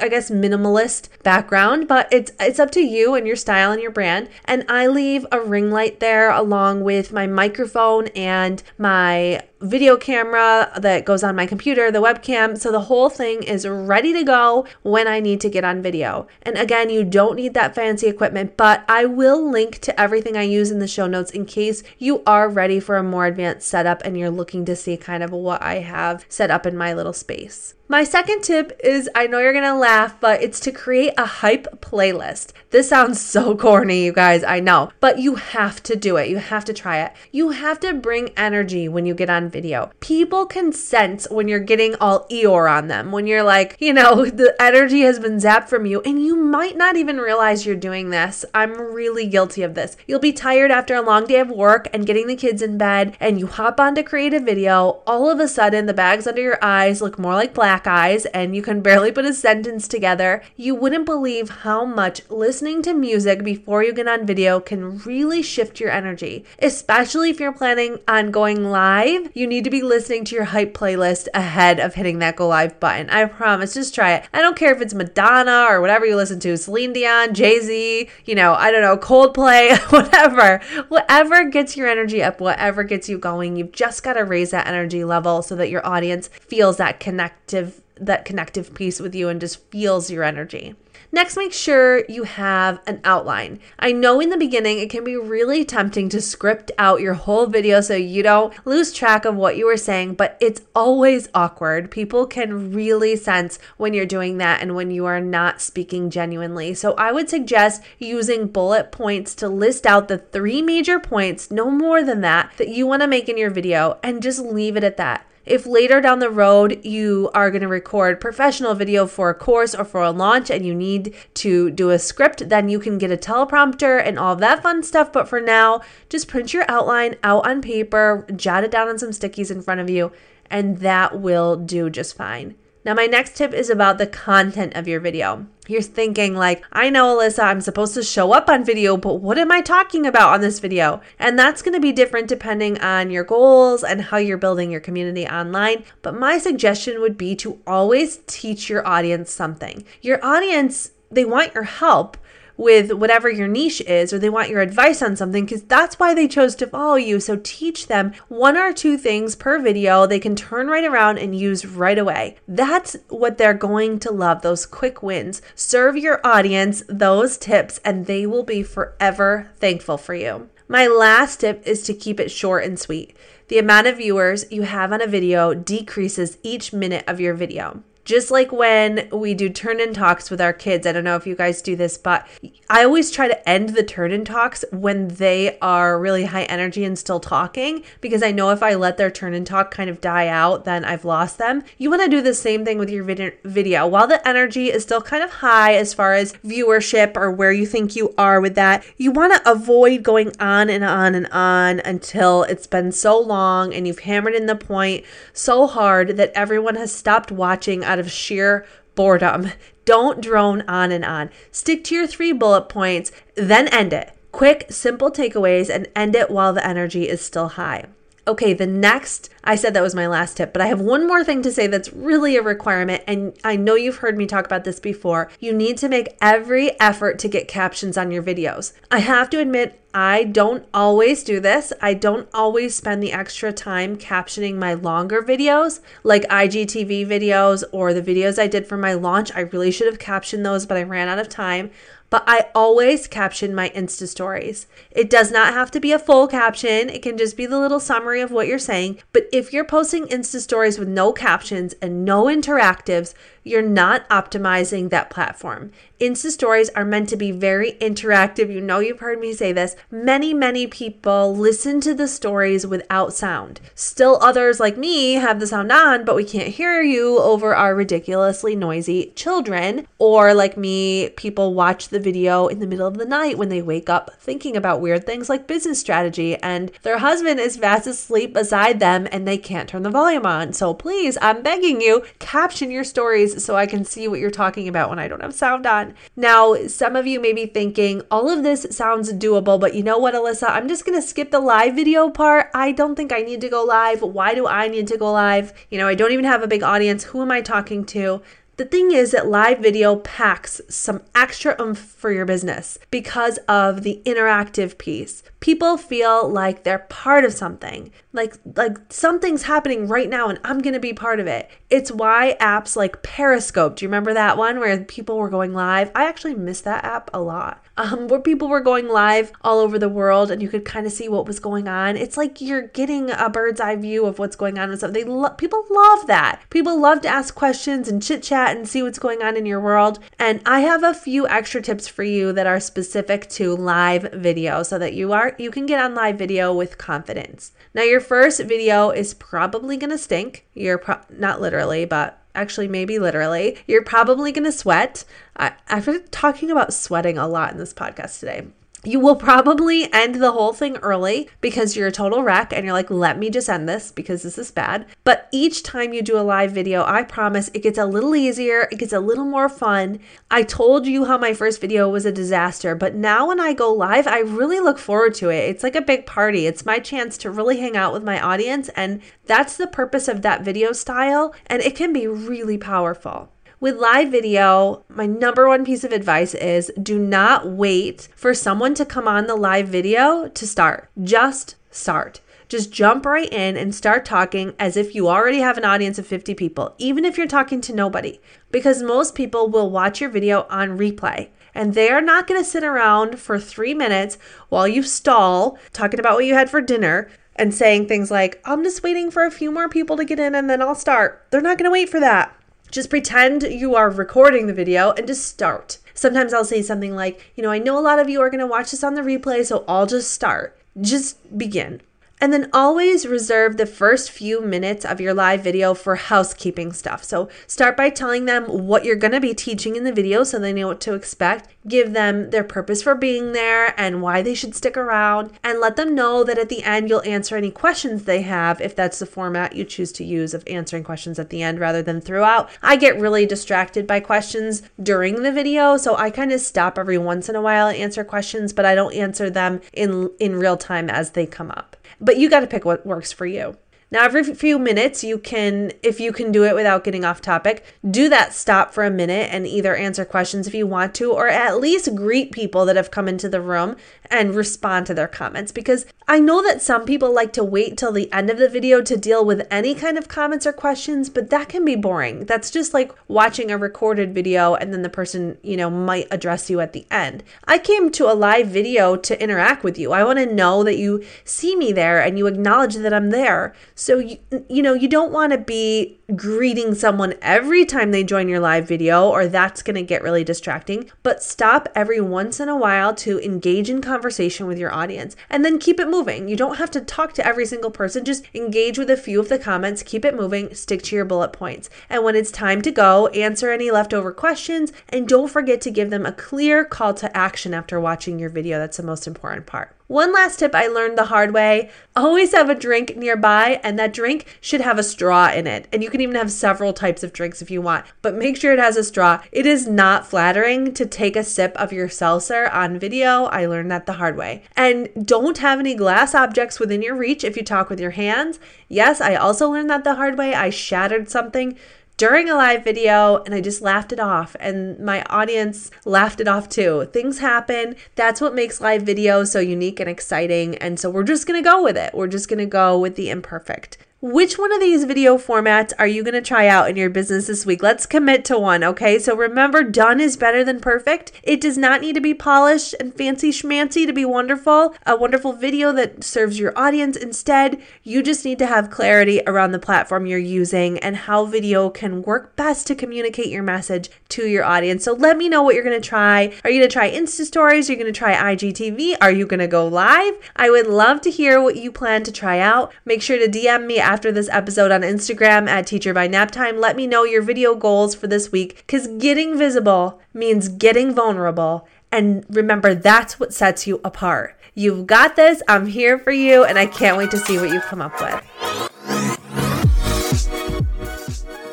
I 0.00 0.08
guess 0.08 0.30
minimalist 0.30 1.08
background, 1.22 1.88
but 1.88 2.08
it's 2.12 2.32
it's 2.40 2.58
up 2.58 2.70
to 2.72 2.80
you 2.80 3.14
and 3.14 3.26
your 3.26 3.36
style 3.36 3.72
and 3.72 3.80
your 3.80 3.90
brand. 3.90 4.28
And 4.44 4.64
I 4.68 4.86
leave 4.86 5.26
a 5.32 5.40
ring 5.40 5.70
light 5.70 6.00
there 6.00 6.30
along 6.30 6.82
with 6.82 7.12
my 7.12 7.26
microphone 7.26 8.08
and 8.08 8.62
my 8.78 9.42
video 9.60 9.96
camera 9.96 10.70
that 10.76 11.04
goes 11.04 11.22
on 11.22 11.34
my 11.34 11.46
computer, 11.46 11.90
the 11.90 12.00
webcam. 12.00 12.58
So 12.58 12.70
the 12.70 12.82
whole 12.82 13.10
thing 13.10 13.42
is 13.42 13.66
ready 13.66 14.12
to 14.12 14.22
go 14.22 14.66
when 14.82 15.08
I 15.08 15.20
need 15.20 15.40
to 15.42 15.50
get 15.50 15.64
on 15.64 15.82
video. 15.82 16.26
And 16.42 16.56
again, 16.56 16.90
you 16.90 17.04
don't 17.04 17.36
need 17.36 17.54
that 17.54 17.74
fancy 17.74 18.06
equipment, 18.06 18.56
but 18.56 18.84
I 18.88 19.04
will 19.04 19.50
link 19.50 19.78
to 19.80 20.00
everything 20.00 20.36
I 20.36 20.42
use 20.42 20.70
in 20.70 20.78
the 20.78 20.88
show 20.88 21.06
notes 21.06 21.30
in 21.30 21.44
case 21.44 21.82
you 21.98 22.22
are 22.26 22.48
ready 22.48 22.80
for 22.80 22.96
a 22.96 23.02
more 23.02 23.26
advanced 23.26 23.68
setup 23.68 24.02
and 24.04 24.16
you're 24.16 24.30
looking 24.30 24.64
to 24.66 24.76
see 24.76 24.96
kind 24.96 25.22
of 25.22 25.32
what 25.32 25.62
I 25.62 25.76
have 25.76 26.24
set 26.28 26.50
up 26.50 26.66
in 26.66 26.76
my 26.76 26.92
little 26.92 27.12
space. 27.12 27.74
My 27.90 28.04
second 28.04 28.42
tip 28.42 28.78
is 28.84 29.08
I 29.14 29.26
know 29.26 29.38
you're 29.38 29.54
going 29.54 29.64
to 29.64 29.67
laugh, 29.76 30.18
but 30.20 30.42
it's 30.42 30.60
to 30.60 30.72
create 30.72 31.14
a 31.18 31.26
hype 31.26 31.80
playlist. 31.80 32.52
This 32.70 32.88
sounds 32.88 33.20
so 33.20 33.56
corny, 33.56 34.04
you 34.04 34.12
guys, 34.12 34.44
I 34.44 34.60
know, 34.60 34.90
but 35.00 35.18
you 35.18 35.36
have 35.36 35.82
to 35.84 35.96
do 35.96 36.16
it. 36.16 36.28
You 36.28 36.36
have 36.36 36.64
to 36.66 36.74
try 36.74 36.98
it. 36.98 37.12
You 37.32 37.50
have 37.50 37.80
to 37.80 37.94
bring 37.94 38.30
energy 38.36 38.88
when 38.88 39.06
you 39.06 39.14
get 39.14 39.30
on 39.30 39.48
video. 39.48 39.90
People 40.00 40.46
can 40.46 40.72
sense 40.72 41.26
when 41.30 41.48
you're 41.48 41.60
getting 41.60 41.94
all 41.96 42.26
Eeyore 42.28 42.70
on 42.70 42.88
them, 42.88 43.10
when 43.10 43.26
you're 43.26 43.42
like, 43.42 43.76
you 43.80 43.92
know, 43.92 44.24
the 44.26 44.54
energy 44.60 45.00
has 45.00 45.18
been 45.18 45.38
zapped 45.38 45.68
from 45.68 45.86
you, 45.86 46.00
and 46.02 46.22
you 46.22 46.36
might 46.36 46.76
not 46.76 46.96
even 46.96 47.18
realize 47.18 47.64
you're 47.64 47.76
doing 47.76 48.10
this. 48.10 48.44
I'm 48.54 48.78
really 48.78 49.26
guilty 49.26 49.62
of 49.62 49.74
this. 49.74 49.96
You'll 50.06 50.18
be 50.18 50.32
tired 50.32 50.70
after 50.70 50.94
a 50.94 51.02
long 51.02 51.26
day 51.26 51.40
of 51.40 51.50
work 51.50 51.88
and 51.92 52.06
getting 52.06 52.26
the 52.26 52.36
kids 52.36 52.62
in 52.62 52.78
bed, 52.78 53.16
and 53.20 53.38
you 53.38 53.46
hop 53.46 53.80
on 53.80 53.94
to 53.94 54.02
create 54.02 54.34
a 54.34 54.40
video. 54.40 55.02
All 55.06 55.30
of 55.30 55.40
a 55.40 55.48
sudden, 55.48 55.86
the 55.86 55.94
bags 55.94 56.26
under 56.26 56.42
your 56.42 56.58
eyes 56.62 57.00
look 57.00 57.18
more 57.18 57.34
like 57.34 57.54
black 57.54 57.86
eyes, 57.86 58.26
and 58.26 58.54
you 58.54 58.62
can 58.62 58.80
barely 58.88 59.10
put 59.10 59.24
a 59.24 59.34
sentence 59.48 59.88
together. 59.88 60.42
You 60.56 60.74
wouldn't 60.74 61.06
believe 61.06 61.48
how 61.48 61.86
much 61.86 62.20
listening 62.28 62.82
to 62.82 62.92
music 62.92 63.42
before 63.42 63.82
you 63.82 63.94
get 63.94 64.06
on 64.06 64.26
video 64.26 64.60
can 64.60 64.98
really 64.98 65.40
shift 65.40 65.80
your 65.80 65.90
energy, 65.90 66.44
especially 66.58 67.30
if 67.30 67.40
you're 67.40 67.54
planning 67.54 67.98
on 68.06 68.30
going 68.30 68.70
live 68.70 69.30
you 69.34 69.46
need 69.46 69.64
to 69.64 69.70
be 69.70 69.82
listening 69.82 70.24
to 70.26 70.34
your 70.34 70.44
hype 70.44 70.76
playlist 70.76 71.28
ahead 71.32 71.80
of 71.80 71.94
hitting 71.94 72.18
that 72.18 72.36
go 72.36 72.48
live 72.48 72.78
button. 72.78 73.08
I 73.08 73.24
promise. 73.24 73.72
Just 73.72 73.94
try 73.94 74.14
it. 74.14 74.28
I 74.34 74.40
don't 74.40 74.56
care 74.56 74.74
if 74.74 74.82
it's 74.82 74.92
Madonna 74.92 75.66
or 75.68 75.80
whatever 75.80 76.04
you 76.04 76.16
listen 76.16 76.40
to, 76.40 76.56
Celine 76.56 76.92
Dion, 76.92 77.32
Jay 77.32 77.60
Z, 77.60 78.08
you 78.26 78.34
know, 78.34 78.54
I 78.54 78.70
don't 78.70 78.82
know, 78.82 78.96
Coldplay, 78.96 79.78
whatever. 79.92 80.60
Whatever 80.88 81.48
gets 81.48 81.76
your 81.76 81.88
energy 81.88 82.22
up, 82.22 82.40
whatever 82.40 82.82
gets 82.84 83.08
you 83.08 83.16
going, 83.16 83.56
you've 83.56 83.72
just 83.72 84.02
got 84.02 84.14
to 84.14 84.24
raise 84.24 84.50
that 84.50 84.66
energy 84.66 85.04
level 85.04 85.40
so 85.42 85.56
that 85.56 85.70
your 85.70 85.86
audience 85.86 86.28
feels 86.28 86.76
that 86.76 87.00
connective 87.00 87.80
that 88.00 88.24
connective 88.24 88.74
piece 88.74 89.00
with 89.00 89.14
you 89.14 89.28
and 89.28 89.40
just 89.40 89.62
feels 89.70 90.10
your 90.10 90.24
energy. 90.24 90.74
Next, 91.10 91.38
make 91.38 91.54
sure 91.54 92.04
you 92.06 92.24
have 92.24 92.80
an 92.86 93.00
outline. 93.02 93.60
I 93.78 93.92
know 93.92 94.20
in 94.20 94.28
the 94.28 94.36
beginning 94.36 94.78
it 94.78 94.90
can 94.90 95.04
be 95.04 95.16
really 95.16 95.64
tempting 95.64 96.10
to 96.10 96.20
script 96.20 96.70
out 96.76 97.00
your 97.00 97.14
whole 97.14 97.46
video 97.46 97.80
so 97.80 97.94
you 97.94 98.22
don't 98.22 98.52
lose 98.66 98.92
track 98.92 99.24
of 99.24 99.34
what 99.34 99.56
you 99.56 99.64
were 99.64 99.78
saying, 99.78 100.14
but 100.14 100.36
it's 100.38 100.60
always 100.74 101.28
awkward. 101.34 101.90
People 101.90 102.26
can 102.26 102.72
really 102.74 103.16
sense 103.16 103.58
when 103.78 103.94
you're 103.94 104.04
doing 104.04 104.36
that 104.38 104.60
and 104.60 104.74
when 104.74 104.90
you 104.90 105.06
are 105.06 105.20
not 105.20 105.62
speaking 105.62 106.10
genuinely. 106.10 106.74
So 106.74 106.92
I 106.94 107.10
would 107.12 107.30
suggest 107.30 107.82
using 107.98 108.48
bullet 108.48 108.92
points 108.92 109.34
to 109.36 109.48
list 109.48 109.86
out 109.86 110.08
the 110.08 110.18
three 110.18 110.60
major 110.60 111.00
points, 111.00 111.50
no 111.50 111.70
more 111.70 112.04
than 112.04 112.20
that, 112.20 112.52
that 112.58 112.68
you 112.68 112.86
want 112.86 113.00
to 113.00 113.08
make 113.08 113.30
in 113.30 113.38
your 113.38 113.50
video 113.50 113.98
and 114.02 114.22
just 114.22 114.40
leave 114.40 114.76
it 114.76 114.84
at 114.84 114.98
that. 114.98 115.24
If 115.48 115.66
later 115.66 116.00
down 116.00 116.18
the 116.18 116.28
road 116.28 116.84
you 116.84 117.30
are 117.32 117.50
going 117.50 117.62
to 117.62 117.68
record 117.68 118.20
professional 118.20 118.74
video 118.74 119.06
for 119.06 119.30
a 119.30 119.34
course 119.34 119.74
or 119.74 119.84
for 119.84 120.02
a 120.02 120.10
launch 120.10 120.50
and 120.50 120.64
you 120.64 120.74
need 120.74 121.14
to 121.34 121.70
do 121.70 121.88
a 121.88 121.98
script, 121.98 122.50
then 122.50 122.68
you 122.68 122.78
can 122.78 122.98
get 122.98 123.10
a 123.10 123.16
teleprompter 123.16 123.98
and 124.04 124.18
all 124.18 124.36
that 124.36 124.62
fun 124.62 124.82
stuff. 124.82 125.10
But 125.10 125.26
for 125.26 125.40
now, 125.40 125.80
just 126.10 126.28
print 126.28 126.52
your 126.52 126.66
outline 126.68 127.16
out 127.22 127.46
on 127.46 127.62
paper, 127.62 128.26
jot 128.36 128.62
it 128.62 128.70
down 128.70 128.88
on 128.88 128.98
some 128.98 129.10
stickies 129.10 129.50
in 129.50 129.62
front 129.62 129.80
of 129.80 129.88
you, 129.88 130.12
and 130.50 130.78
that 130.78 131.18
will 131.18 131.56
do 131.56 131.88
just 131.88 132.14
fine. 132.14 132.54
Now, 132.84 132.94
my 132.94 133.06
next 133.06 133.36
tip 133.36 133.52
is 133.52 133.70
about 133.70 133.98
the 133.98 134.06
content 134.06 134.74
of 134.74 134.86
your 134.86 135.00
video. 135.00 135.46
You're 135.68 135.82
thinking, 135.82 136.34
like, 136.34 136.64
I 136.72 136.88
know, 136.88 137.18
Alissa, 137.18 137.44
I'm 137.44 137.60
supposed 137.60 137.92
to 137.92 138.02
show 138.02 138.32
up 138.32 138.48
on 138.48 138.64
video, 138.64 138.96
but 138.96 139.16
what 139.16 139.36
am 139.36 139.52
I 139.52 139.60
talking 139.60 140.06
about 140.06 140.32
on 140.32 140.40
this 140.40 140.60
video? 140.60 141.02
And 141.18 141.38
that's 141.38 141.60
going 141.60 141.74
to 141.74 141.80
be 141.80 141.92
different 141.92 142.26
depending 142.26 142.80
on 142.80 143.10
your 143.10 143.22
goals 143.22 143.84
and 143.84 144.00
how 144.00 144.16
you're 144.16 144.38
building 144.38 144.70
your 144.70 144.80
community 144.80 145.26
online. 145.26 145.84
But 146.00 146.14
my 146.14 146.38
suggestion 146.38 147.02
would 147.02 147.18
be 147.18 147.36
to 147.36 147.60
always 147.66 148.20
teach 148.26 148.70
your 148.70 148.86
audience 148.88 149.30
something. 149.30 149.84
Your 150.00 150.24
audience, 150.24 150.92
they 151.10 151.26
want 151.26 151.54
your 151.54 151.64
help 151.64 152.16
with 152.58 152.92
whatever 152.92 153.30
your 153.30 153.48
niche 153.48 153.80
is 153.82 154.12
or 154.12 154.18
they 154.18 154.28
want 154.28 154.50
your 154.50 154.60
advice 154.60 155.00
on 155.00 155.16
something 155.16 155.46
because 155.46 155.62
that's 155.62 155.98
why 155.98 156.12
they 156.12 156.28
chose 156.28 156.54
to 156.56 156.66
follow 156.66 156.96
you. 156.96 157.20
So 157.20 157.40
teach 157.42 157.86
them 157.86 158.12
one 158.26 158.58
or 158.58 158.74
two 158.74 158.98
things 158.98 159.34
per 159.34 159.58
video 159.58 160.06
they 160.06 160.18
can 160.18 160.36
turn 160.36 160.66
right 160.66 160.84
around 160.84 161.18
and 161.18 161.38
use 161.38 161.64
right 161.64 161.98
away. 161.98 162.36
That's 162.46 162.96
what 163.08 163.38
they're 163.38 163.54
going 163.54 164.00
to 164.00 164.12
love 164.12 164.42
those 164.42 164.66
quick 164.66 165.02
wins. 165.02 165.40
Serve 165.54 165.96
your 165.96 166.20
audience 166.26 166.82
those 166.88 167.38
tips 167.38 167.80
and 167.84 168.04
they 168.04 168.26
will 168.26 168.42
be 168.42 168.62
forever 168.62 169.50
thankful 169.56 169.96
for 169.96 170.14
you. 170.14 170.50
My 170.66 170.86
last 170.86 171.40
tip 171.40 171.66
is 171.66 171.82
to 171.84 171.94
keep 171.94 172.20
it 172.20 172.30
short 172.30 172.64
and 172.64 172.78
sweet. 172.78 173.16
The 173.46 173.58
amount 173.58 173.86
of 173.86 173.96
viewers 173.96 174.44
you 174.50 174.62
have 174.62 174.92
on 174.92 175.00
a 175.00 175.06
video 175.06 175.54
decreases 175.54 176.36
each 176.42 176.74
minute 176.74 177.04
of 177.06 177.20
your 177.20 177.32
video. 177.32 177.82
Just 178.08 178.30
like 178.30 178.50
when 178.50 179.06
we 179.12 179.34
do 179.34 179.50
turn 179.50 179.80
in 179.80 179.92
talks 179.92 180.30
with 180.30 180.40
our 180.40 180.54
kids, 180.54 180.86
I 180.86 180.92
don't 180.92 181.04
know 181.04 181.16
if 181.16 181.26
you 181.26 181.34
guys 181.34 181.60
do 181.60 181.76
this, 181.76 181.98
but 181.98 182.26
I 182.70 182.82
always 182.82 183.10
try 183.10 183.28
to 183.28 183.46
end 183.46 183.70
the 183.70 183.82
turn 183.82 184.12
in 184.12 184.24
talks 184.24 184.64
when 184.72 185.08
they 185.08 185.58
are 185.58 186.00
really 186.00 186.24
high 186.24 186.44
energy 186.44 186.84
and 186.84 186.98
still 186.98 187.20
talking 187.20 187.84
because 188.00 188.22
I 188.22 188.30
know 188.30 188.48
if 188.48 188.62
I 188.62 188.76
let 188.76 188.96
their 188.96 189.10
turn 189.10 189.34
in 189.34 189.44
talk 189.44 189.70
kind 189.70 189.90
of 189.90 190.00
die 190.00 190.26
out, 190.26 190.64
then 190.64 190.86
I've 190.86 191.04
lost 191.04 191.36
them. 191.36 191.64
You 191.76 191.90
want 191.90 192.00
to 192.00 192.08
do 192.08 192.22
the 192.22 192.32
same 192.32 192.64
thing 192.64 192.78
with 192.78 192.88
your 192.88 193.04
video. 193.04 193.86
While 193.86 194.06
the 194.06 194.26
energy 194.26 194.70
is 194.70 194.84
still 194.84 195.02
kind 195.02 195.22
of 195.22 195.30
high 195.30 195.74
as 195.74 195.92
far 195.92 196.14
as 196.14 196.32
viewership 196.32 197.14
or 197.14 197.30
where 197.30 197.52
you 197.52 197.66
think 197.66 197.94
you 197.94 198.14
are 198.16 198.40
with 198.40 198.54
that, 198.54 198.86
you 198.96 199.10
want 199.10 199.34
to 199.34 199.50
avoid 199.50 200.02
going 200.02 200.32
on 200.40 200.70
and 200.70 200.82
on 200.82 201.14
and 201.14 201.26
on 201.26 201.80
until 201.80 202.44
it's 202.44 202.66
been 202.66 202.90
so 202.90 203.20
long 203.20 203.74
and 203.74 203.86
you've 203.86 203.98
hammered 203.98 204.34
in 204.34 204.46
the 204.46 204.56
point 204.56 205.04
so 205.34 205.66
hard 205.66 206.16
that 206.16 206.32
everyone 206.34 206.76
has 206.76 206.90
stopped 206.90 207.30
watching 207.30 207.84
out 207.84 207.97
of 207.98 208.10
sheer 208.10 208.66
boredom. 208.94 209.52
Don't 209.84 210.20
drone 210.20 210.62
on 210.68 210.92
and 210.92 211.04
on. 211.04 211.30
Stick 211.50 211.84
to 211.84 211.94
your 211.94 212.06
three 212.06 212.32
bullet 212.32 212.68
points, 212.68 213.12
then 213.34 213.68
end 213.68 213.92
it. 213.92 214.12
Quick, 214.32 214.66
simple 214.70 215.10
takeaways 215.10 215.70
and 215.74 215.88
end 215.96 216.14
it 216.14 216.30
while 216.30 216.52
the 216.52 216.66
energy 216.66 217.08
is 217.08 217.20
still 217.20 217.48
high. 217.48 217.86
Okay, 218.28 218.52
the 218.52 218.66
next, 218.66 219.30
I 219.42 219.56
said 219.56 219.72
that 219.72 219.82
was 219.82 219.94
my 219.94 220.06
last 220.06 220.36
tip, 220.36 220.52
but 220.52 220.60
I 220.60 220.66
have 220.66 220.82
one 220.82 221.06
more 221.06 221.24
thing 221.24 221.40
to 221.40 221.50
say 221.50 221.66
that's 221.66 221.94
really 221.94 222.36
a 222.36 222.42
requirement. 222.42 223.02
And 223.06 223.32
I 223.42 223.56
know 223.56 223.74
you've 223.74 223.96
heard 223.96 224.18
me 224.18 224.26
talk 224.26 224.44
about 224.44 224.64
this 224.64 224.78
before. 224.78 225.30
You 225.40 225.54
need 225.54 225.78
to 225.78 225.88
make 225.88 226.14
every 226.20 226.78
effort 226.78 227.18
to 227.20 227.28
get 227.28 227.48
captions 227.48 227.96
on 227.96 228.10
your 228.10 228.22
videos. 228.22 228.74
I 228.90 228.98
have 228.98 229.30
to 229.30 229.40
admit, 229.40 229.80
I 229.94 230.24
don't 230.24 230.66
always 230.74 231.24
do 231.24 231.40
this. 231.40 231.72
I 231.80 231.94
don't 231.94 232.28
always 232.34 232.74
spend 232.74 233.02
the 233.02 233.12
extra 233.12 233.50
time 233.50 233.96
captioning 233.96 234.56
my 234.56 234.74
longer 234.74 235.22
videos, 235.22 235.80
like 236.02 236.24
IGTV 236.24 237.06
videos 237.06 237.64
or 237.72 237.94
the 237.94 238.02
videos 238.02 238.38
I 238.38 238.46
did 238.46 238.66
for 238.66 238.76
my 238.76 238.92
launch. 238.92 239.32
I 239.34 239.40
really 239.40 239.70
should 239.70 239.86
have 239.86 239.98
captioned 239.98 240.44
those, 240.44 240.66
but 240.66 240.76
I 240.76 240.82
ran 240.82 241.08
out 241.08 241.18
of 241.18 241.30
time 241.30 241.70
but 242.10 242.24
I 242.26 242.46
always 242.54 243.06
caption 243.06 243.54
my 243.54 243.70
Insta 243.70 244.08
stories. 244.08 244.66
It 244.90 245.10
does 245.10 245.30
not 245.30 245.52
have 245.52 245.70
to 245.72 245.80
be 245.80 245.92
a 245.92 245.98
full 245.98 246.26
caption, 246.26 246.88
it 246.88 247.02
can 247.02 247.18
just 247.18 247.36
be 247.36 247.46
the 247.46 247.58
little 247.58 247.80
summary 247.80 248.20
of 248.20 248.30
what 248.30 248.46
you're 248.46 248.58
saying. 248.58 248.98
But 249.12 249.28
if 249.32 249.52
you're 249.52 249.64
posting 249.64 250.06
Insta 250.06 250.40
stories 250.40 250.78
with 250.78 250.88
no 250.88 251.12
captions 251.12 251.74
and 251.82 252.04
no 252.04 252.24
interactives, 252.24 253.14
you're 253.44 253.62
not 253.62 254.08
optimizing 254.08 254.90
that 254.90 255.10
platform. 255.10 255.72
Insta 256.00 256.30
stories 256.30 256.70
are 256.70 256.84
meant 256.84 257.08
to 257.08 257.16
be 257.16 257.32
very 257.32 257.72
interactive. 257.80 258.52
You 258.52 258.60
know, 258.60 258.78
you've 258.78 259.00
heard 259.00 259.18
me 259.18 259.32
say 259.32 259.50
this. 259.50 259.74
Many, 259.90 260.32
many 260.32 260.68
people 260.68 261.34
listen 261.34 261.80
to 261.80 261.92
the 261.92 262.06
stories 262.06 262.64
without 262.64 263.12
sound. 263.12 263.60
Still, 263.74 264.16
others 264.20 264.60
like 264.60 264.76
me 264.76 265.14
have 265.14 265.40
the 265.40 265.46
sound 265.48 265.72
on, 265.72 266.04
but 266.04 266.14
we 266.14 266.22
can't 266.22 266.54
hear 266.54 266.82
you 266.82 267.18
over 267.18 267.52
our 267.52 267.74
ridiculously 267.74 268.54
noisy 268.54 269.12
children. 269.16 269.88
Or, 269.98 270.34
like 270.34 270.56
me, 270.56 271.10
people 271.10 271.52
watch 271.54 271.88
the 271.88 271.98
video 271.98 272.46
in 272.46 272.60
the 272.60 272.66
middle 272.68 272.86
of 272.86 272.98
the 272.98 273.04
night 273.04 273.36
when 273.36 273.48
they 273.48 273.62
wake 273.62 273.90
up 273.90 274.12
thinking 274.20 274.56
about 274.56 274.80
weird 274.80 275.04
things 275.04 275.28
like 275.28 275.48
business 275.48 275.80
strategy, 275.80 276.36
and 276.36 276.70
their 276.82 276.98
husband 276.98 277.40
is 277.40 277.56
fast 277.56 277.88
asleep 277.88 278.32
beside 278.32 278.78
them 278.78 279.08
and 279.10 279.26
they 279.26 279.38
can't 279.38 279.68
turn 279.68 279.82
the 279.82 279.90
volume 279.90 280.26
on. 280.26 280.52
So, 280.52 280.74
please, 280.74 281.18
I'm 281.20 281.42
begging 281.42 281.80
you, 281.80 282.04
caption 282.20 282.70
your 282.70 282.84
stories 282.84 283.44
so 283.44 283.56
I 283.56 283.66
can 283.66 283.84
see 283.84 284.06
what 284.06 284.20
you're 284.20 284.30
talking 284.30 284.68
about 284.68 284.90
when 284.90 285.00
I 285.00 285.08
don't 285.08 285.22
have 285.22 285.34
sound 285.34 285.66
on. 285.66 285.87
Now, 286.16 286.66
some 286.66 286.96
of 286.96 287.06
you 287.06 287.20
may 287.20 287.32
be 287.32 287.46
thinking, 287.46 288.02
all 288.10 288.28
of 288.28 288.42
this 288.42 288.66
sounds 288.70 289.12
doable, 289.12 289.58
but 289.60 289.74
you 289.74 289.82
know 289.82 289.98
what, 289.98 290.14
Alissa? 290.14 290.50
I'm 290.50 290.68
just 290.68 290.84
to 291.00 291.02
skip 291.02 291.30
the 291.30 291.40
live 291.40 291.74
video 291.74 292.10
part. 292.10 292.50
I 292.54 292.72
don't 292.72 292.96
think 292.96 293.12
I 293.12 293.20
need 293.20 293.40
to 293.42 293.48
go 293.48 293.62
live. 293.64 294.02
Why 294.02 294.34
do 294.34 294.46
I 294.46 294.68
need 294.68 294.86
to 294.88 294.96
go 294.96 295.12
live? 295.12 295.52
You 295.70 295.78
know, 295.78 295.88
I 295.88 295.94
don't 295.94 296.12
even 296.12 296.24
have 296.24 296.42
a 296.42 296.48
big 296.48 296.62
audience. 296.62 297.04
Who 297.04 297.22
am 297.22 297.30
I 297.30 297.40
talking 297.40 297.84
to? 297.86 298.22
The 298.58 298.64
thing 298.64 298.90
is 298.90 299.12
that 299.12 299.28
live 299.28 299.60
video 299.60 299.94
packs 299.94 300.60
some 300.68 301.02
extra 301.14 301.54
oomph 301.62 301.78
for 301.78 302.10
your 302.10 302.24
business 302.24 302.76
because 302.90 303.38
of 303.46 303.84
the 303.84 304.02
interactive 304.04 304.78
piece. 304.78 305.22
People 305.38 305.76
feel 305.76 306.28
like 306.28 306.64
they're 306.64 306.80
part 306.80 307.24
of 307.24 307.32
something. 307.32 307.92
Like 308.12 308.34
like 308.56 308.78
something's 308.88 309.44
happening 309.44 309.86
right 309.86 310.08
now 310.08 310.28
and 310.28 310.40
I'm 310.42 310.58
going 310.58 310.74
to 310.74 310.80
be 310.80 310.92
part 310.92 311.20
of 311.20 311.28
it. 311.28 311.48
It's 311.70 311.92
why 311.92 312.34
apps 312.40 312.76
like 312.76 313.02
Periscope, 313.02 313.76
do 313.76 313.84
you 313.84 313.88
remember 313.88 314.14
that 314.14 314.38
one 314.38 314.58
where 314.58 314.82
people 314.84 315.18
were 315.18 315.28
going 315.28 315.52
live? 315.52 315.90
I 315.94 316.04
actually 316.06 316.34
miss 316.34 316.62
that 316.62 316.82
app 316.82 317.10
a 317.12 317.20
lot 317.20 317.62
um, 317.76 318.08
where 318.08 318.20
people 318.20 318.48
were 318.48 318.60
going 318.60 318.88
live 318.88 319.32
all 319.42 319.58
over 319.60 319.78
the 319.78 319.88
world 319.88 320.30
and 320.30 320.40
you 320.40 320.48
could 320.48 320.64
kind 320.64 320.86
of 320.86 320.92
see 320.92 321.10
what 321.10 321.26
was 321.26 321.38
going 321.40 321.68
on. 321.68 321.96
It's 321.96 322.16
like 322.16 322.40
you're 322.40 322.68
getting 322.68 323.10
a 323.10 323.28
bird's 323.28 323.60
eye 323.60 323.76
view 323.76 324.06
of 324.06 324.18
what's 324.18 324.34
going 324.34 324.58
on 324.58 324.70
and 324.70 324.78
stuff. 324.78 324.92
They 324.92 325.04
lo- 325.04 325.30
people 325.30 325.62
love 325.68 326.06
that. 326.06 326.40
People 326.48 326.80
love 326.80 327.02
to 327.02 327.08
ask 327.08 327.34
questions 327.34 327.86
and 327.86 328.02
chit 328.02 328.22
chat 328.22 328.56
and 328.56 328.66
see 328.66 328.82
what's 328.82 328.98
going 328.98 329.22
on 329.22 329.36
in 329.36 329.44
your 329.44 329.60
world. 329.60 329.98
And 330.18 330.40
I 330.46 330.60
have 330.60 330.82
a 330.82 330.94
few 330.94 331.28
extra 331.28 331.60
tips 331.60 331.86
for 331.86 332.02
you 332.02 332.32
that 332.32 332.46
are 332.46 332.60
specific 332.60 333.28
to 333.30 333.54
live 333.54 334.10
video 334.14 334.62
so 334.62 334.78
that 334.78 334.94
you 334.94 335.12
are 335.12 335.34
you 335.38 335.50
can 335.50 335.66
get 335.66 335.80
on 335.80 335.94
live 335.94 336.16
video 336.16 336.54
with 336.54 336.78
confidence. 336.78 337.52
Now 337.74 337.82
your 337.82 338.00
first 338.00 338.40
video 338.40 338.90
is 338.90 339.12
probably 339.12 339.76
going 339.76 339.90
to 339.90 339.98
stink. 339.98 340.46
You're 340.54 340.78
pro- 340.78 341.00
not 341.10 341.40
literally, 341.40 341.57
but 341.84 342.22
actually 342.34 342.68
maybe 342.68 342.98
literally 342.98 343.58
you're 343.66 343.82
probably 343.82 344.32
going 344.32 344.44
to 344.44 344.52
sweat. 344.52 345.04
I, 345.36 345.52
i've 345.68 345.86
been 345.86 346.04
talking 346.10 346.50
about 346.50 346.72
sweating 346.72 347.18
a 347.18 347.28
lot 347.28 347.52
in 347.52 347.58
this 347.58 347.74
podcast 347.74 348.20
today 348.20 348.46
you 348.84 349.00
will 349.00 349.16
probably 349.16 349.92
end 349.92 350.16
the 350.16 350.32
whole 350.32 350.52
thing 350.52 350.76
early 350.76 351.28
because 351.40 351.76
you're 351.76 351.88
a 351.88 351.92
total 351.92 352.22
wreck 352.22 352.52
and 352.52 352.64
you're 352.64 352.72
like, 352.72 352.90
let 352.90 353.18
me 353.18 353.30
just 353.30 353.48
end 353.48 353.68
this 353.68 353.90
because 353.90 354.22
this 354.22 354.38
is 354.38 354.50
bad. 354.50 354.86
But 355.04 355.28
each 355.32 355.62
time 355.62 355.92
you 355.92 356.02
do 356.02 356.18
a 356.18 356.22
live 356.22 356.52
video, 356.52 356.84
I 356.84 357.02
promise 357.02 357.50
it 357.52 357.62
gets 357.62 357.78
a 357.78 357.86
little 357.86 358.14
easier, 358.14 358.68
it 358.70 358.78
gets 358.78 358.92
a 358.92 359.00
little 359.00 359.24
more 359.24 359.48
fun. 359.48 359.98
I 360.30 360.42
told 360.42 360.86
you 360.86 361.06
how 361.06 361.18
my 361.18 361.34
first 361.34 361.60
video 361.60 361.88
was 361.88 362.06
a 362.06 362.12
disaster, 362.12 362.74
but 362.74 362.94
now 362.94 363.28
when 363.28 363.40
I 363.40 363.52
go 363.52 363.72
live, 363.72 364.06
I 364.06 364.20
really 364.20 364.60
look 364.60 364.78
forward 364.78 365.14
to 365.14 365.30
it. 365.30 365.48
It's 365.48 365.62
like 365.62 365.76
a 365.76 365.80
big 365.80 366.06
party. 366.06 366.46
It's 366.46 366.66
my 366.66 366.78
chance 366.78 367.18
to 367.18 367.30
really 367.30 367.58
hang 367.58 367.76
out 367.76 367.92
with 367.92 368.04
my 368.04 368.20
audience, 368.20 368.68
and 368.70 369.00
that's 369.26 369.56
the 369.56 369.66
purpose 369.66 370.08
of 370.08 370.22
that 370.22 370.42
video 370.42 370.72
style, 370.72 371.34
and 371.46 371.62
it 371.62 371.74
can 371.74 371.92
be 371.92 372.06
really 372.06 372.58
powerful. 372.58 373.30
With 373.60 373.74
live 373.74 374.12
video, 374.12 374.84
my 374.88 375.06
number 375.06 375.48
one 375.48 375.64
piece 375.64 375.82
of 375.82 375.90
advice 375.90 376.32
is 376.32 376.70
do 376.80 376.96
not 376.96 377.48
wait 377.48 378.08
for 378.14 378.32
someone 378.32 378.72
to 378.74 378.84
come 378.84 379.08
on 379.08 379.26
the 379.26 379.34
live 379.34 379.66
video 379.66 380.28
to 380.28 380.46
start. 380.46 380.88
Just 381.02 381.56
start. 381.68 382.20
Just 382.48 382.70
jump 382.70 383.04
right 383.04 383.30
in 383.32 383.56
and 383.56 383.74
start 383.74 384.04
talking 384.04 384.54
as 384.60 384.76
if 384.76 384.94
you 384.94 385.08
already 385.08 385.40
have 385.40 385.58
an 385.58 385.64
audience 385.64 385.98
of 385.98 386.06
50 386.06 386.34
people, 386.34 386.76
even 386.78 387.04
if 387.04 387.18
you're 387.18 387.26
talking 387.26 387.60
to 387.62 387.74
nobody, 387.74 388.20
because 388.52 388.80
most 388.80 389.16
people 389.16 389.48
will 389.48 389.72
watch 389.72 390.00
your 390.00 390.10
video 390.10 390.46
on 390.48 390.78
replay. 390.78 391.30
And 391.52 391.74
they 391.74 391.90
are 391.90 392.00
not 392.00 392.28
to 392.28 392.44
sit 392.44 392.62
around 392.62 393.18
for 393.18 393.40
three 393.40 393.74
minutes 393.74 394.18
while 394.50 394.68
you 394.68 394.84
stall 394.84 395.58
talking 395.72 395.98
about 395.98 396.14
what 396.14 396.26
you 396.26 396.34
had 396.34 396.48
for 396.48 396.60
dinner 396.60 397.10
and 397.34 397.52
saying 397.52 397.88
things 397.88 398.08
like, 398.08 398.40
I'm 398.44 398.62
just 398.62 398.84
waiting 398.84 399.10
for 399.10 399.24
a 399.24 399.32
few 399.32 399.50
more 399.50 399.68
people 399.68 399.96
to 399.96 400.04
get 400.04 400.20
in 400.20 400.36
and 400.36 400.48
then 400.48 400.62
I'll 400.62 400.76
start. 400.76 401.26
They're 401.30 401.40
not 401.40 401.58
to 401.58 401.72
wait 401.72 401.88
for 401.88 401.98
that. 401.98 402.37
Just 402.70 402.90
pretend 402.90 403.42
you 403.44 403.74
are 403.74 403.88
recording 403.88 404.46
the 404.46 404.52
video 404.52 404.92
and 404.92 405.06
just 405.06 405.26
start. 405.26 405.78
Sometimes 405.94 406.32
I'll 406.32 406.44
say 406.44 406.62
something 406.62 406.94
like, 406.94 407.32
you 407.34 407.42
know, 407.42 407.50
I 407.50 407.58
know 407.58 407.78
a 407.78 407.80
lot 407.80 407.98
of 407.98 408.08
you 408.08 408.20
are 408.20 408.30
going 408.30 408.40
to 408.40 408.46
watch 408.46 408.70
this 408.70 408.84
on 408.84 408.94
the 408.94 409.00
replay, 409.00 409.44
so 409.44 409.64
I'll 409.66 409.86
just 409.86 410.12
start. 410.12 410.58
Just 410.80 411.36
begin. 411.36 411.80
And 412.20 412.32
then 412.32 412.50
always 412.52 413.06
reserve 413.06 413.56
the 413.56 413.66
first 413.66 414.10
few 414.10 414.40
minutes 414.40 414.84
of 414.84 415.00
your 415.00 415.14
live 415.14 415.42
video 415.42 415.74
for 415.74 415.96
housekeeping 415.96 416.72
stuff. 416.72 417.04
So 417.04 417.28
start 417.46 417.76
by 417.76 417.90
telling 417.90 418.24
them 418.24 418.44
what 418.44 418.84
you're 418.84 418.96
going 418.96 419.12
to 419.12 419.20
be 419.20 419.34
teaching 419.34 419.76
in 419.76 419.84
the 419.84 419.92
video 419.92 420.24
so 420.24 420.38
they 420.38 420.52
know 420.52 420.68
what 420.68 420.80
to 420.82 420.94
expect. 420.94 421.48
Give 421.66 421.92
them 421.92 422.30
their 422.30 422.44
purpose 422.44 422.82
for 422.82 422.94
being 422.94 423.32
there 423.32 423.74
and 423.78 424.02
why 424.02 424.22
they 424.22 424.34
should 424.34 424.54
stick 424.54 424.76
around. 424.76 425.32
And 425.44 425.60
let 425.60 425.76
them 425.76 425.94
know 425.94 426.24
that 426.24 426.38
at 426.38 426.48
the 426.48 426.62
end 426.62 426.88
you'll 426.88 427.02
answer 427.02 427.36
any 427.36 427.50
questions 427.50 428.04
they 428.04 428.22
have 428.22 428.60
if 428.60 428.74
that's 428.74 428.98
the 428.98 429.06
format 429.06 429.54
you 429.54 429.64
choose 429.64 429.92
to 429.92 430.04
use 430.04 430.34
of 430.34 430.44
answering 430.46 430.84
questions 430.84 431.18
at 431.18 431.30
the 431.30 431.42
end 431.42 431.60
rather 431.60 431.82
than 431.82 432.00
throughout. 432.00 432.50
I 432.62 432.76
get 432.76 432.98
really 432.98 433.26
distracted 433.26 433.86
by 433.86 434.00
questions 434.00 434.62
during 434.82 435.22
the 435.22 435.32
video, 435.32 435.76
so 435.76 435.96
I 435.96 436.10
kind 436.10 436.32
of 436.32 436.40
stop 436.40 436.78
every 436.78 436.98
once 436.98 437.28
in 437.28 437.36
a 437.36 437.42
while 437.42 437.68
and 437.68 437.76
answer 437.76 438.04
questions, 438.04 438.52
but 438.52 438.64
I 438.64 438.74
don't 438.74 438.94
answer 438.94 439.30
them 439.30 439.60
in 439.72 440.10
in 440.18 440.36
real 440.36 440.56
time 440.56 440.90
as 440.90 441.10
they 441.10 441.26
come 441.26 441.50
up 441.50 441.76
but 442.00 442.16
you 442.16 442.30
got 442.30 442.40
to 442.40 442.46
pick 442.46 442.64
what 442.64 442.86
works 442.86 443.12
for 443.12 443.26
you. 443.26 443.56
Now, 443.90 444.04
every 444.04 444.22
few 444.22 444.58
minutes, 444.58 445.02
you 445.02 445.18
can, 445.18 445.72
if 445.82 445.98
you 445.98 446.12
can 446.12 446.30
do 446.30 446.44
it 446.44 446.54
without 446.54 446.84
getting 446.84 447.06
off 447.06 447.22
topic, 447.22 447.64
do 447.90 448.10
that 448.10 448.34
stop 448.34 448.74
for 448.74 448.84
a 448.84 448.90
minute 448.90 449.30
and 449.32 449.46
either 449.46 449.74
answer 449.74 450.04
questions 450.04 450.46
if 450.46 450.54
you 450.54 450.66
want 450.66 450.94
to, 450.96 451.10
or 451.10 451.28
at 451.28 451.58
least 451.58 451.94
greet 451.94 452.30
people 452.30 452.66
that 452.66 452.76
have 452.76 452.90
come 452.90 453.08
into 453.08 453.30
the 453.30 453.40
room 453.40 453.76
and 454.10 454.34
respond 454.34 454.86
to 454.86 454.94
their 454.94 455.08
comments. 455.08 455.52
Because 455.52 455.86
I 456.06 456.20
know 456.20 456.42
that 456.42 456.60
some 456.60 456.84
people 456.84 457.14
like 457.14 457.32
to 457.34 457.44
wait 457.44 457.78
till 457.78 457.92
the 457.92 458.12
end 458.12 458.28
of 458.28 458.36
the 458.36 458.48
video 458.48 458.82
to 458.82 458.96
deal 458.96 459.24
with 459.24 459.46
any 459.50 459.74
kind 459.74 459.96
of 459.96 460.06
comments 460.08 460.46
or 460.46 460.52
questions, 460.52 461.08
but 461.08 461.30
that 461.30 461.48
can 461.48 461.64
be 461.64 461.76
boring. 461.76 462.26
That's 462.26 462.50
just 462.50 462.74
like 462.74 462.92
watching 463.08 463.50
a 463.50 463.56
recorded 463.56 464.14
video 464.14 464.54
and 464.54 464.72
then 464.72 464.82
the 464.82 464.90
person, 464.90 465.38
you 465.42 465.56
know, 465.56 465.70
might 465.70 466.08
address 466.10 466.50
you 466.50 466.60
at 466.60 466.74
the 466.74 466.86
end. 466.90 467.24
I 467.44 467.58
came 467.58 467.90
to 467.92 468.10
a 468.10 468.12
live 468.12 468.48
video 468.48 468.96
to 468.96 469.22
interact 469.22 469.64
with 469.64 469.78
you. 469.78 469.92
I 469.92 470.04
want 470.04 470.18
to 470.18 470.26
know 470.26 470.62
that 470.64 470.76
you 470.76 471.02
see 471.24 471.56
me 471.56 471.72
there 471.72 472.02
and 472.02 472.18
you 472.18 472.26
acknowledge 472.26 472.74
that 472.74 472.92
I'm 472.92 473.10
there. 473.10 473.54
So, 473.80 474.00
you, 474.00 474.18
you 474.48 474.60
know, 474.60 474.74
you 474.74 474.88
don't 474.88 475.12
want 475.12 475.30
to 475.30 475.38
be 475.38 476.00
greeting 476.16 476.74
someone 476.74 477.14
every 477.22 477.64
time 477.64 477.92
they 477.92 478.02
join 478.02 478.28
your 478.28 478.40
live 478.40 478.66
video, 478.66 479.08
or 479.08 479.28
that's 479.28 479.62
going 479.62 479.76
to 479.76 479.82
get 479.82 480.02
really 480.02 480.24
distracting. 480.24 480.90
But 481.04 481.22
stop 481.22 481.68
every 481.76 482.00
once 482.00 482.40
in 482.40 482.48
a 482.48 482.56
while 482.56 482.92
to 482.96 483.20
engage 483.20 483.70
in 483.70 483.80
conversation 483.80 484.48
with 484.48 484.58
your 484.58 484.74
audience 484.74 485.14
and 485.30 485.44
then 485.44 485.60
keep 485.60 485.78
it 485.78 485.88
moving. 485.88 486.26
You 486.26 486.34
don't 486.34 486.58
have 486.58 486.72
to 486.72 486.80
talk 486.80 487.12
to 487.14 487.24
every 487.24 487.46
single 487.46 487.70
person, 487.70 488.04
just 488.04 488.24
engage 488.34 488.78
with 488.78 488.90
a 488.90 488.96
few 488.96 489.20
of 489.20 489.28
the 489.28 489.38
comments, 489.38 489.84
keep 489.84 490.04
it 490.04 490.16
moving, 490.16 490.52
stick 490.56 490.82
to 490.82 490.96
your 490.96 491.04
bullet 491.04 491.32
points. 491.32 491.70
And 491.88 492.02
when 492.02 492.16
it's 492.16 492.32
time 492.32 492.62
to 492.62 492.72
go, 492.72 493.06
answer 493.08 493.52
any 493.52 493.70
leftover 493.70 494.10
questions, 494.10 494.72
and 494.88 495.06
don't 495.06 495.30
forget 495.30 495.60
to 495.60 495.70
give 495.70 495.90
them 495.90 496.04
a 496.04 496.10
clear 496.10 496.64
call 496.64 496.94
to 496.94 497.16
action 497.16 497.54
after 497.54 497.78
watching 497.78 498.18
your 498.18 498.30
video. 498.30 498.58
That's 498.58 498.78
the 498.78 498.82
most 498.82 499.06
important 499.06 499.46
part. 499.46 499.77
One 499.88 500.12
last 500.12 500.38
tip 500.38 500.54
I 500.54 500.66
learned 500.66 500.98
the 500.98 501.06
hard 501.06 501.32
way 501.32 501.70
always 501.96 502.32
have 502.32 502.50
a 502.50 502.54
drink 502.54 502.94
nearby, 502.94 503.58
and 503.64 503.78
that 503.78 503.94
drink 503.94 504.26
should 504.38 504.60
have 504.60 504.78
a 504.78 504.82
straw 504.82 505.30
in 505.32 505.46
it. 505.46 505.66
And 505.72 505.82
you 505.82 505.88
can 505.88 506.02
even 506.02 506.14
have 506.14 506.30
several 506.30 506.74
types 506.74 507.02
of 507.02 507.14
drinks 507.14 507.40
if 507.40 507.50
you 507.50 507.62
want, 507.62 507.86
but 508.02 508.14
make 508.14 508.36
sure 508.36 508.52
it 508.52 508.58
has 508.58 508.76
a 508.76 508.84
straw. 508.84 509.22
It 509.32 509.46
is 509.46 509.66
not 509.66 510.06
flattering 510.06 510.74
to 510.74 510.84
take 510.84 511.16
a 511.16 511.24
sip 511.24 511.56
of 511.56 511.72
your 511.72 511.88
seltzer 511.88 512.50
on 512.50 512.78
video. 512.78 513.24
I 513.24 513.46
learned 513.46 513.70
that 513.70 513.86
the 513.86 513.94
hard 513.94 514.18
way. 514.18 514.42
And 514.54 514.90
don't 515.06 515.38
have 515.38 515.58
any 515.58 515.74
glass 515.74 516.14
objects 516.14 516.60
within 516.60 516.82
your 516.82 516.94
reach 516.94 517.24
if 517.24 517.34
you 517.34 517.42
talk 517.42 517.70
with 517.70 517.80
your 517.80 517.92
hands. 517.92 518.38
Yes, 518.68 519.00
I 519.00 519.14
also 519.14 519.50
learned 519.50 519.70
that 519.70 519.84
the 519.84 519.94
hard 519.94 520.18
way. 520.18 520.34
I 520.34 520.50
shattered 520.50 521.08
something 521.08 521.56
during 521.98 522.30
a 522.30 522.34
live 522.34 522.62
video 522.62 523.22
and 523.24 523.34
I 523.34 523.40
just 523.40 523.60
laughed 523.60 523.92
it 523.92 523.98
off 523.98 524.36
and 524.38 524.78
my 524.78 525.02
audience 525.10 525.70
laughed 525.84 526.20
it 526.20 526.28
off 526.28 526.48
too. 526.48 526.88
Things 526.92 527.18
happen. 527.18 527.74
That's 527.96 528.20
what 528.20 528.34
makes 528.34 528.60
live 528.60 528.82
video 528.82 529.24
so 529.24 529.40
unique 529.40 529.80
and 529.80 529.90
exciting. 529.90 530.54
And 530.56 530.78
so 530.78 530.88
we're 530.90 531.02
just 531.02 531.26
going 531.26 531.42
to 531.42 531.46
go 531.46 531.62
with 531.62 531.76
it. 531.76 531.92
We're 531.92 532.06
just 532.06 532.28
going 532.28 532.38
to 532.38 532.46
go 532.46 532.78
with 532.78 532.94
the 532.94 533.10
imperfect. 533.10 533.78
Which 534.00 534.38
one 534.38 534.52
of 534.52 534.60
these 534.60 534.84
video 534.84 535.18
formats 535.18 535.72
are 535.76 535.86
you 535.88 536.04
going 536.04 536.14
to 536.14 536.20
try 536.20 536.46
out 536.46 536.70
in 536.70 536.76
your 536.76 536.88
business 536.88 537.26
this 537.26 537.44
week? 537.44 537.64
Let's 537.64 537.84
commit 537.84 538.24
to 538.26 538.38
one, 538.38 538.62
okay? 538.62 539.00
So 539.00 539.16
remember, 539.16 539.64
done 539.64 539.98
is 539.98 540.16
better 540.16 540.44
than 540.44 540.60
perfect. 540.60 541.10
It 541.24 541.40
does 541.40 541.58
not 541.58 541.80
need 541.80 541.94
to 541.94 542.00
be 542.00 542.14
polished 542.14 542.76
and 542.78 542.94
fancy 542.94 543.32
schmancy 543.32 543.88
to 543.88 543.92
be 543.92 544.04
wonderful, 544.04 544.72
a 544.86 544.96
wonderful 544.96 545.32
video 545.32 545.72
that 545.72 546.04
serves 546.04 546.38
your 546.38 546.56
audience. 546.56 546.96
Instead, 546.96 547.60
you 547.82 548.00
just 548.00 548.24
need 548.24 548.38
to 548.38 548.46
have 548.46 548.70
clarity 548.70 549.20
around 549.26 549.50
the 549.50 549.58
platform 549.58 550.06
you're 550.06 550.16
using 550.20 550.78
and 550.78 550.94
how 550.94 551.24
video 551.24 551.68
can 551.68 552.02
work 552.02 552.36
best 552.36 552.68
to 552.68 552.76
communicate 552.76 553.30
your 553.30 553.42
message 553.42 553.90
to 554.10 554.28
your 554.28 554.44
audience. 554.44 554.84
So 554.84 554.92
let 554.92 555.16
me 555.16 555.28
know 555.28 555.42
what 555.42 555.56
you're 555.56 555.64
going 555.64 555.82
to 555.82 555.88
try. 555.88 556.32
Are 556.44 556.50
you 556.50 556.60
going 556.60 556.70
to 556.70 556.72
try 556.72 556.88
Insta 556.88 557.24
Stories? 557.24 557.68
Are 557.68 557.72
you 557.72 557.78
going 557.80 557.92
to 557.92 557.98
try 557.98 558.14
IGTV? 558.14 558.98
Are 559.00 559.10
you 559.10 559.26
going 559.26 559.40
to 559.40 559.48
go 559.48 559.66
live? 559.66 560.14
I 560.36 560.50
would 560.50 560.68
love 560.68 561.00
to 561.00 561.10
hear 561.10 561.42
what 561.42 561.56
you 561.56 561.72
plan 561.72 562.04
to 562.04 562.12
try 562.12 562.38
out. 562.38 562.72
Make 562.84 563.02
sure 563.02 563.18
to 563.18 563.26
DM 563.28 563.66
me 563.66 563.87
after 563.88 564.12
this 564.12 564.28
episode 564.28 564.70
on 564.70 564.82
Instagram 564.82 565.48
at 565.48 565.66
Teacher 565.66 565.94
by 565.94 566.06
Naptime. 566.06 566.60
Let 566.60 566.76
me 566.76 566.86
know 566.86 567.04
your 567.04 567.22
video 567.22 567.54
goals 567.54 567.94
for 567.94 568.06
this 568.06 568.30
week 568.30 568.58
because 568.58 568.86
getting 568.86 569.38
visible 569.38 569.98
means 570.12 570.48
getting 570.48 570.94
vulnerable. 570.94 571.66
And 571.90 572.26
remember, 572.28 572.74
that's 572.74 573.18
what 573.18 573.32
sets 573.32 573.66
you 573.66 573.80
apart. 573.82 574.36
You've 574.54 574.86
got 574.86 575.16
this. 575.16 575.42
I'm 575.48 575.66
here 575.66 575.98
for 575.98 576.10
you, 576.10 576.44
and 576.44 576.58
I 576.58 576.66
can't 576.66 576.98
wait 576.98 577.10
to 577.12 577.18
see 577.18 577.38
what 577.38 577.48
you 577.48 577.60
come 577.60 577.80
up 577.80 577.98
with. 577.98 578.77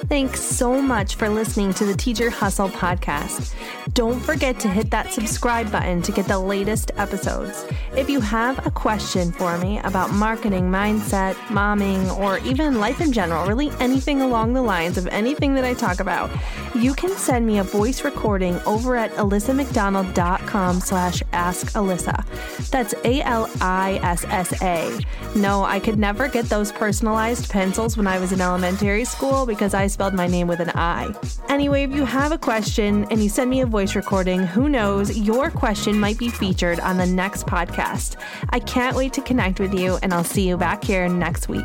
Thanks 0.07 0.39
so 0.39 0.79
much 0.81 1.15
for 1.15 1.29
listening 1.29 1.73
to 1.73 1.85
the 1.85 1.95
Teacher 1.95 2.29
Hustle 2.29 2.69
podcast. 2.69 3.55
Don't 3.93 4.19
forget 4.19 4.59
to 4.59 4.67
hit 4.67 4.91
that 4.91 5.11
subscribe 5.11 5.71
button 5.71 6.03
to 6.03 6.11
get 6.11 6.27
the 6.27 6.37
latest 6.37 6.91
episodes. 6.97 7.65
If 7.97 8.07
you 8.07 8.19
have 8.19 8.63
a 8.67 8.71
question 8.71 9.31
for 9.31 9.57
me 9.57 9.79
about 9.79 10.11
marketing, 10.11 10.69
mindset, 10.69 11.33
momming, 11.47 12.15
or 12.19 12.37
even 12.39 12.79
life 12.79 13.01
in 13.01 13.11
general, 13.13 13.47
really 13.47 13.71
anything 13.79 14.21
along 14.21 14.53
the 14.53 14.61
lines 14.61 14.99
of 14.99 15.07
anything 15.07 15.55
that 15.55 15.65
I 15.65 15.73
talk 15.73 15.99
about, 15.99 16.29
you 16.75 16.93
can 16.93 17.09
send 17.17 17.47
me 17.47 17.57
a 17.57 17.63
voice 17.63 18.03
recording 18.03 18.59
over 18.67 18.95
at 18.95 19.11
alissamcdonald.com 19.13 20.81
slash 20.81 21.23
ask 21.31 21.67
Alissa. 21.71 22.23
That's 22.69 22.93
A-L-I-S-S-A. 23.05 24.99
No, 25.35 25.63
I 25.63 25.79
could 25.79 25.97
never 25.97 26.27
get 26.27 26.45
those 26.45 26.71
personalized 26.71 27.49
pencils 27.49 27.97
when 27.97 28.05
I 28.05 28.19
was 28.19 28.31
in 28.31 28.41
elementary 28.41 29.05
school 29.05 29.47
because 29.47 29.73
I 29.73 29.87
spelled 29.95 30.13
my 30.13 30.27
name 30.27 30.47
with 30.47 30.59
an 30.59 30.71
I. 30.75 31.15
Anyway, 31.47 31.83
if 31.83 31.91
you 31.91 32.03
have 32.03 32.33
a 32.33 32.37
question 32.37 33.05
and 33.09 33.23
you 33.23 33.29
send 33.29 33.49
me 33.49 33.61
a 33.61 33.65
voice 33.65 33.95
recording, 33.95 34.45
who 34.45 34.67
knows, 34.67 35.17
your 35.17 35.49
question 35.49 35.97
might 35.97 36.17
be 36.17 36.27
featured 36.27 36.81
on 36.81 36.97
the 36.97 37.05
next 37.05 37.47
podcast. 37.47 38.17
I 38.49 38.59
can't 38.59 38.97
wait 38.97 39.13
to 39.13 39.21
connect 39.21 39.61
with 39.61 39.73
you, 39.73 39.97
and 40.03 40.13
I'll 40.13 40.25
see 40.25 40.45
you 40.45 40.57
back 40.57 40.83
here 40.83 41.07
next 41.07 41.47
week. 41.47 41.63